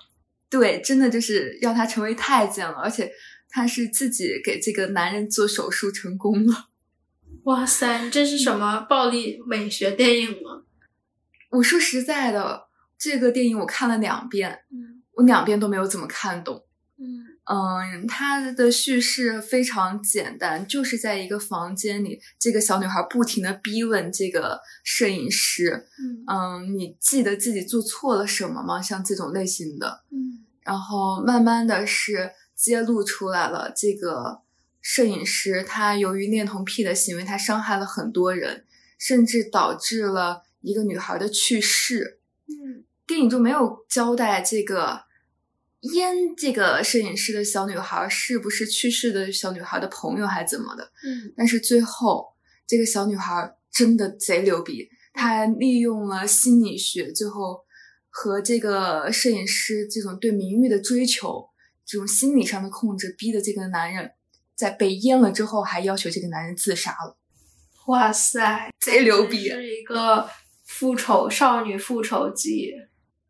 [0.50, 3.12] 对，真的就是要他成为太监了，而且
[3.50, 6.68] 他是自己给这个男人做手术成功了。
[7.43, 10.64] 哇塞，这是什么暴力美学电影吗？
[11.50, 16.66] 我说实在的，这个电影我看了两遍，嗯，我两遍都没有怎么看懂，
[16.97, 17.26] 嗯。
[17.52, 25.88] 嗯，它的叙事非常简单，就是在一个房间里，这个小女孩不停的逼问这个摄影师，
[26.28, 28.80] 嗯，你记得自己做错了什么吗？
[28.80, 32.30] 像这种类型的，嗯，然后慢慢的是
[32.60, 34.41] 揭露出来了，这个
[34.82, 38.66] 摄影师他由于恋童癖的行为，他伤害了很多人，
[38.97, 45.07] 甚至导致了一个女孩的去世，嗯，电影中没有交代这个。
[45.93, 50.91] 烟这个摄影师的小女孩是不是去世的小女孩的朋友还怎么的？
[51.05, 52.28] 嗯，但是最后
[52.68, 57.62] 这个小女孩真的贼牛逼，她利用了心理学，最后
[58.10, 61.49] 和这个摄影师这种对名誉的追求，
[61.90, 64.12] 这种心理上的控制，逼的这个男人
[64.54, 67.18] 在被阉了之后，还要求这个男人自杀了。
[67.88, 69.50] 哇塞，贼牛逼！
[69.50, 70.30] 是一个
[70.68, 72.76] 复仇少女复仇记。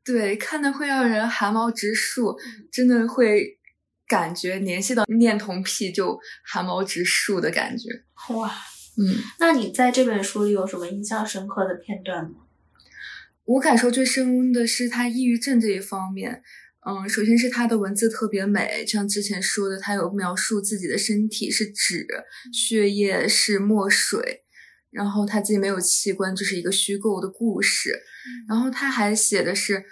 [0.04, 2.38] 对，看的会让人汗毛直竖，
[2.70, 3.58] 真的会
[4.06, 8.04] 感觉联系到恋童癖就汗毛直竖的感觉。
[8.34, 8.52] 哇，
[8.98, 12.42] 嗯，那你在这本书里有什么印象深刻的片段吗？
[13.46, 16.44] 我感受最深的是他抑郁症这一方面。
[16.90, 22.08] 嗯，首先是他的文字特别美，像之前说的，他有描述自己的身体是纸，
[22.52, 24.42] 血液是墨水，
[24.90, 27.96] 然后他自己没有器官，这是一个虚构的故事。
[28.48, 29.84] 然后他还写的是，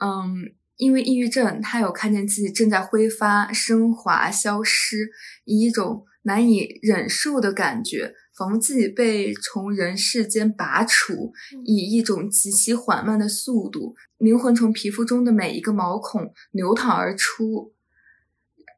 [0.00, 0.34] 嗯，
[0.76, 5.08] 因为抑郁症，他有看见自己正在挥发、升华、消失，
[5.44, 8.12] 以一种难以忍受的感觉。
[8.40, 11.30] 仿佛自己被从人世间拔除，
[11.62, 17.74] 以一种极其缓慢的速度，灵魂从皮肤中的每一个毛孔流淌而出。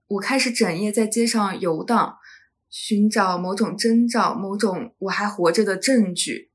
[0.09, 2.17] 我开始整夜在街上游荡，
[2.69, 6.51] 寻找某种征兆，某种我还活着的证据。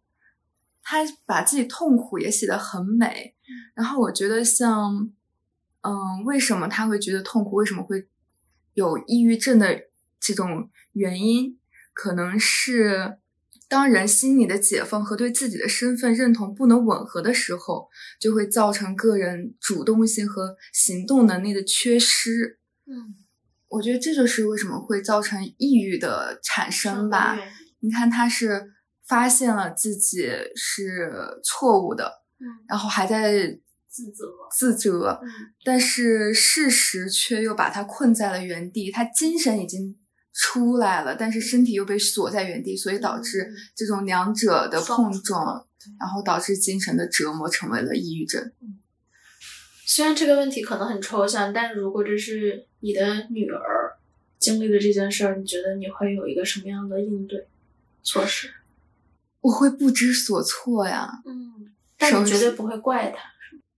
[0.84, 3.36] 他把自己痛苦也写得很美，
[3.74, 5.10] 然后我觉得像，
[5.80, 7.55] 嗯，为什么他会觉得痛苦？
[7.55, 8.10] 为什么会
[8.74, 9.84] 有抑郁症的
[10.20, 11.58] 这种原因？
[12.00, 13.18] 可能是
[13.68, 17.88] 当人心理的解放和对自己的身份认同不能吻合的时候，
[18.20, 22.60] 就会造成个人主动性和行动能力的缺失。
[22.86, 23.16] 嗯，
[23.68, 27.36] 我觉得这就是为什么会造成抑郁的产生吧。
[27.80, 28.64] 你看，他是
[29.08, 31.12] 发现了自己是
[31.43, 35.28] 错误的，嗯，然后还在自责，自责，嗯，
[35.66, 39.98] 但是事实却又把他困在了原地，他精神已经。
[40.40, 45.66] 出来了，但是身体又被锁在原地，所以导致这种两者的碰撞，
[46.00, 48.52] 然后导致精神的折磨，成为了抑郁症。
[49.86, 53.98] 虽然这个问题可能很抽象，但如果这是你的女儿
[54.38, 57.48] 经历了这件事儿，你觉得你会有一个什么样的应对
[58.04, 58.52] 措施？
[59.42, 61.24] 我会不知所措呀。
[61.26, 63.18] 嗯，但你绝对不会怪他。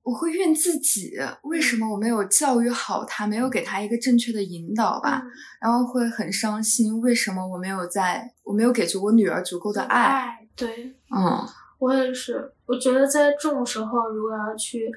[0.01, 1.11] 我会怨自己，
[1.43, 5.21] 为什么我没有教育好他，没有给他一个正确的引导吧？
[5.61, 10.47] 然后会很伤心，为什么我没有在，我没有给足我女儿足够的爱？
[10.55, 11.45] 对，嗯，
[11.77, 12.51] 我也是。
[12.65, 14.91] 我觉得在这种时候，如果要去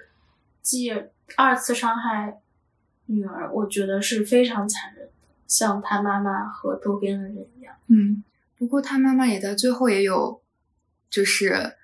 [0.62, 0.90] 记
[1.36, 2.40] 二次伤害
[3.06, 5.12] 女儿，我觉得是非常残忍的，
[5.46, 7.74] 像他妈妈和周边的人一样。
[7.88, 8.24] 嗯，
[8.56, 10.40] 不过他妈妈也在最后也有，
[11.10, 11.76] 就是。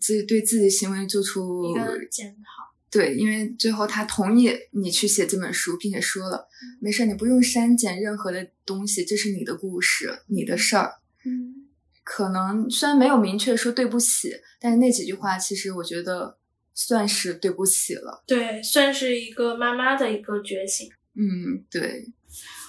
[0.00, 6.48] 自己对自己行为做出一个检讨，对，因为最后他同意你去写这本书，并且说了，
[6.80, 10.94] 没事，你不用删减任何的东西，这是你的故事，你的事儿。
[11.24, 11.68] 嗯，
[12.02, 16.38] 可能虽然没有明确说对不起，但是那几句话其实我觉得
[16.74, 18.24] 算是对不起了。
[18.26, 20.88] 对，算是一个妈妈的一个觉醒。
[21.14, 22.12] 嗯，对。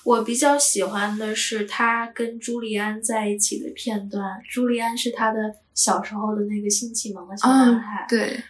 [0.04, 4.42] 我比较喜欢的是他跟朱利安在一起的片段。
[4.50, 8.06] 朱利安是他的小时候的那个性启蒙的小男孩。
[8.10, 8.44] 对，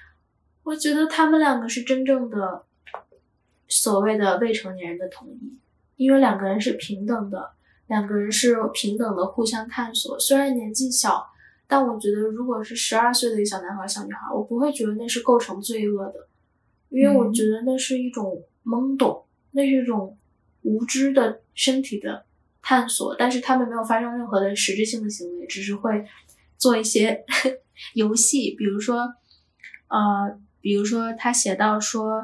[0.63, 2.63] 我觉得他们两个是真正的
[3.67, 5.59] 所谓的未成年人的统一，
[5.95, 7.51] 因为两个人是平等的，
[7.85, 10.17] 两个人是平等的互相探索。
[10.17, 11.23] 虽然年纪小，
[11.67, 16.27] 但我觉得如果是十二岁的一个小男孩、小女孩，我不会觉得那是构成罪恶的，
[16.89, 20.17] 因为我觉得那是一种懵懂，那是一种。
[20.63, 22.25] 无知的身体的
[22.61, 26.05] 探索，但是他们没有发生任何的实质性的行为，只是会
[26.57, 27.23] 做一些
[27.93, 29.13] 游戏，比如说，
[29.89, 32.23] 呃，比如说他写到说，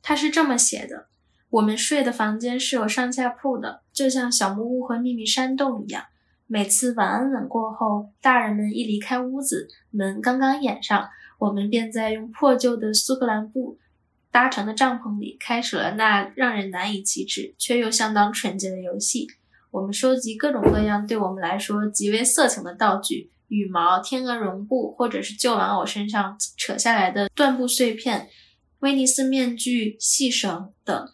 [0.00, 1.08] 他是这么写的：
[1.50, 6.04] 我们睡的房间是有上下铺的，就像小木屋和秘密山洞一样。
[6.46, 13.79] 每次晚安吻过后，大人们一离开屋子，门刚刚掩上，我们便在用破旧的苏格兰布。
[14.30, 19.26] 搭成的帐篷里，开始了那让人难以启齿却又相当纯洁的游戏。
[19.70, 28.28] 我们收集各种各样对我们来说极为色情的道具：羽毛、天鹅绒布，或者是旧玩偶身上扯下来的缎布碎片、
[28.80, 31.08] 威尼斯面具、细绳等。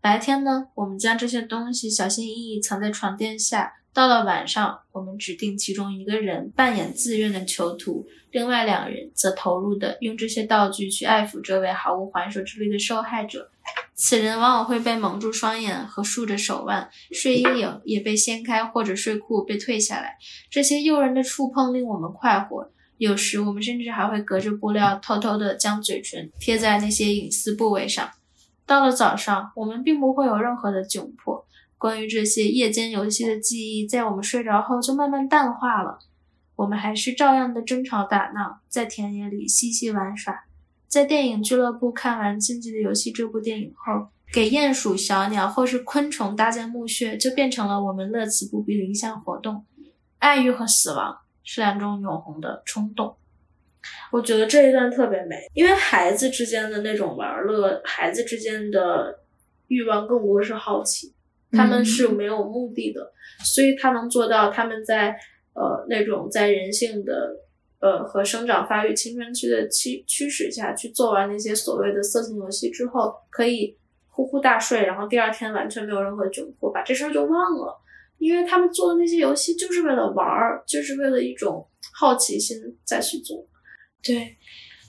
[0.00, 3.79] 白天呢，我们将这些东西小心翼翼藏在床垫下。
[3.92, 13.50] 到了晚上，我们指定其中一个人扮演自愿的囚徒，另外两人则投入的用这些道具去爱抚这位毫无还手之力的受害者。
[13.94, 20.16] 此人往往会被蒙住双眼和竖着手腕，睡衣领也被掀开，或者睡裤被褪下来。
[20.48, 28.08] 这些诱人的触碰令我们快活，有时我们甚至还会隔着布料偷偷地将嘴唇贴在那些隐私部位上。
[28.64, 31.44] 到了早上，我们并不会有任何的窘迫。
[31.80, 35.98] 关于这些夜间游戏的记忆，在我们睡着后就慢慢淡化了。
[36.54, 40.44] 我们还是照样的争吵打闹，在田野里嬉戏玩耍。
[40.86, 49.64] 在电影俱乐部看完《禁忌的游戏》这部电影后，给鼹鼠、小鸟或是昆虫搭建墓穴，就变成了我们乐此不疲的一项活动。
[50.18, 53.16] 爱欲和死亡是两种永恒的冲动。
[54.12, 59.20] 我觉得这一段特别美，因为孩子之间的那种玩乐，孩子之间的
[59.68, 61.14] 欲望更多是好奇，
[61.52, 63.12] 他们是没有目的的，
[63.44, 65.16] 所以他能做到他们在
[65.54, 67.36] 呃那种在人性的
[67.80, 73.76] 呃和生长发育青春期的驱驱使下去做完那些所谓的色情游戏之后，可以
[74.08, 77.76] 呼呼大睡，然后第二天完全没有任何窘迫，把这事儿就忘了。
[78.18, 83.46] 因为他们做的那些游戏就是为了玩儿，就是为了一种好奇心再去做。
[84.02, 84.36] 对，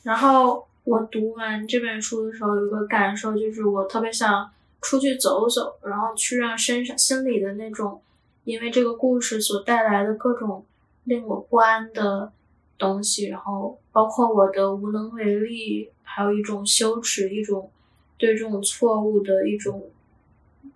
[0.03, 4.51] 然后我读完这本书的时候，有个感受就是我特别想
[4.81, 8.01] 出去走走，然后去让身上心里的那种，
[8.43, 10.65] 因为这个故事所带来的各种
[11.03, 12.31] 令我不安的
[12.77, 17.71] 东西，然后包括我的无能为力，还有一种羞耻，一种
[18.17, 19.89] 对这种错误的一种。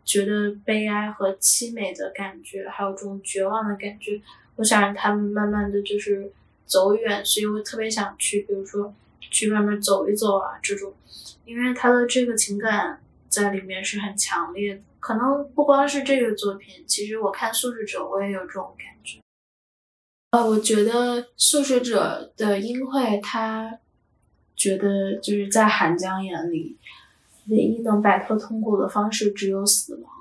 [0.03, 4.22] 觉得悲哀和凄美的感觉，还有这种绝望的感觉，
[4.56, 6.32] 我想让他们慢慢的就是
[6.68, 10.93] 走远，所以我特别想去，比如说去外面走一走啊，这种，
[11.43, 13.01] 因为他的这个情感
[13.36, 14.81] 在里面是很强烈的。
[14.99, 19.19] 可能不光是这个作品，其实我看《素食者》，我也有这种感觉。
[20.31, 23.79] 呃，我觉得《素食者》的英惠，他
[24.55, 26.77] 觉得就是在韩江眼里。
[27.47, 30.11] 唯一能摆脱痛苦的方式只有死亡，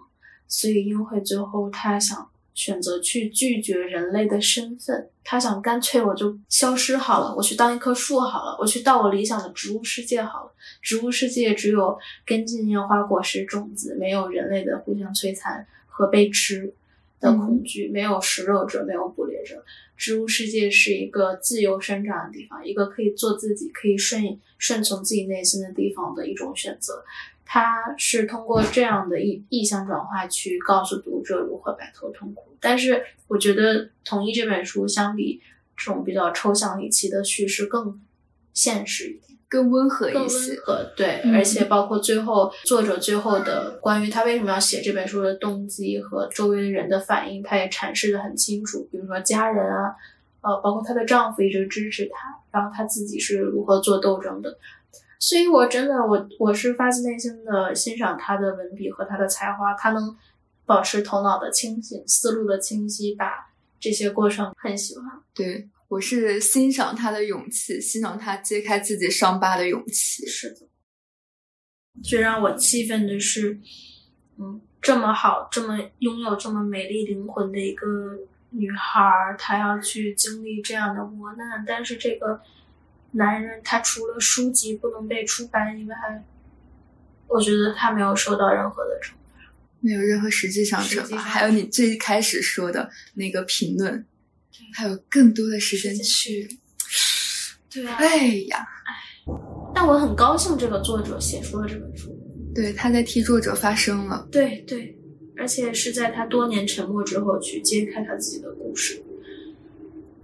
[0.47, 10.53] 所以英惠最后他想选择去拒绝人类的身份，他想干脆我就消失好了，我去当一棵树好了，我去到我理想的植物世界好了。
[10.81, 16.73] 植物世界只有根茎、烟花、果实、种子，没有人类的互相摧残和被吃
[17.21, 19.65] 的恐惧，没有食肉者，没有捕猎者。
[19.97, 27.05] 植物世界是一个自由生长的地方，一个可以做自己、可以顺顺从自己内心的地方的一种选择。
[27.45, 32.57] 它是通过这样的意意象转化去告诉读者如何摆脱痛苦。
[32.61, 35.41] 但是，我觉得《同意》这本书相比
[35.77, 38.01] 这种比较抽象离奇的叙事更
[38.53, 40.57] 现实一点，更温和一些。
[40.97, 48.89] 对，而且包括最后作者最后的关于他为什么要写这本书的动机和周围人的反应，他也阐释的很清楚。
[48.91, 49.95] 比如说家人啊，
[50.41, 54.57] 呃，包括她的丈夫一直支持她，然后她自己是如何做斗争的。
[55.21, 59.73] 所以，我真的，我我是发自内心的欣赏他的文笔和他的才华。
[59.75, 60.15] 他能
[60.67, 63.51] 保持头脑的清醒，思路的清晰，把
[63.81, 65.07] 这些过程很喜欢。
[65.33, 70.27] 对我是欣赏他的勇气，欣赏他揭开自己伤疤的勇气。
[70.27, 70.67] 是的。
[72.03, 73.59] 最让我气愤的是，
[74.39, 78.19] 嗯，这么好，这么拥有这么美丽灵魂的一个
[78.51, 79.01] 女孩，
[79.39, 82.43] 她要去经历这样的磨难，但是这个。
[83.17, 85.95] 男人他除了书籍不能被出版以外，
[87.29, 89.41] 我觉得他没有受到任何的惩罚，
[89.81, 91.17] 没有任何实际上惩罚。
[91.17, 94.05] 还有你最开始说的那个评论，
[94.73, 96.59] 还有更多的时间去，
[97.71, 98.93] 对啊，哎呀，哎，
[99.75, 102.11] 但我很高兴这个作者写出了这本书，
[102.53, 104.99] 对，他在替作者发声了，对对，
[105.37, 109.01] 而且是在他多年沉默之后去揭开他自己的故事。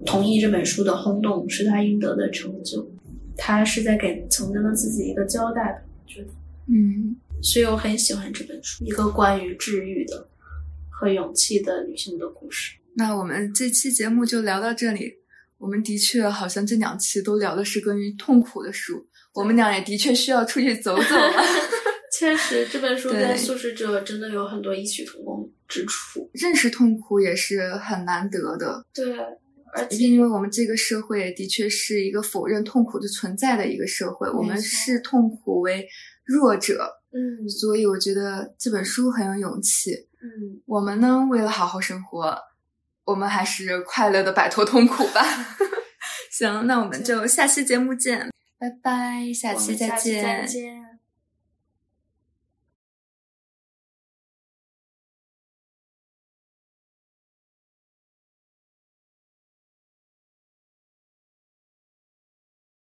[0.06, 2.90] 同意这本书的轰动是他应得的成就，
[3.36, 5.78] 他是在给曾经的自己一个交代吧？
[6.06, 6.28] 觉得，
[6.68, 10.28] 嗯，所以我很喜欢这本书，一个关于治愈的
[10.88, 12.76] 和勇气的女性的故事。
[12.94, 15.20] 那我们这期节目就聊到这里。
[15.58, 21.44] 我们的确好像这两期都聊的是关于痛苦的书，我们俩也的确需要出去走走了。
[22.18, 26.30] 确实，这本书跟《素食者》真的有很多异曲同工之处。
[26.32, 28.84] 认识痛苦也是很难得的。
[28.94, 29.04] 对。
[29.74, 35.86] 而且，因为我们这个社会的确是一个否认痛苦的存在的一个社会，我们视痛苦为
[36.24, 39.92] 弱者，嗯，所以我觉得这本书很有勇气，
[40.22, 42.36] 嗯，我们呢，为了好好生活，
[43.04, 45.22] 我们还是快乐的摆脱痛苦吧。
[46.30, 50.89] 行，那我们就下期节目见，拜拜，下期再见。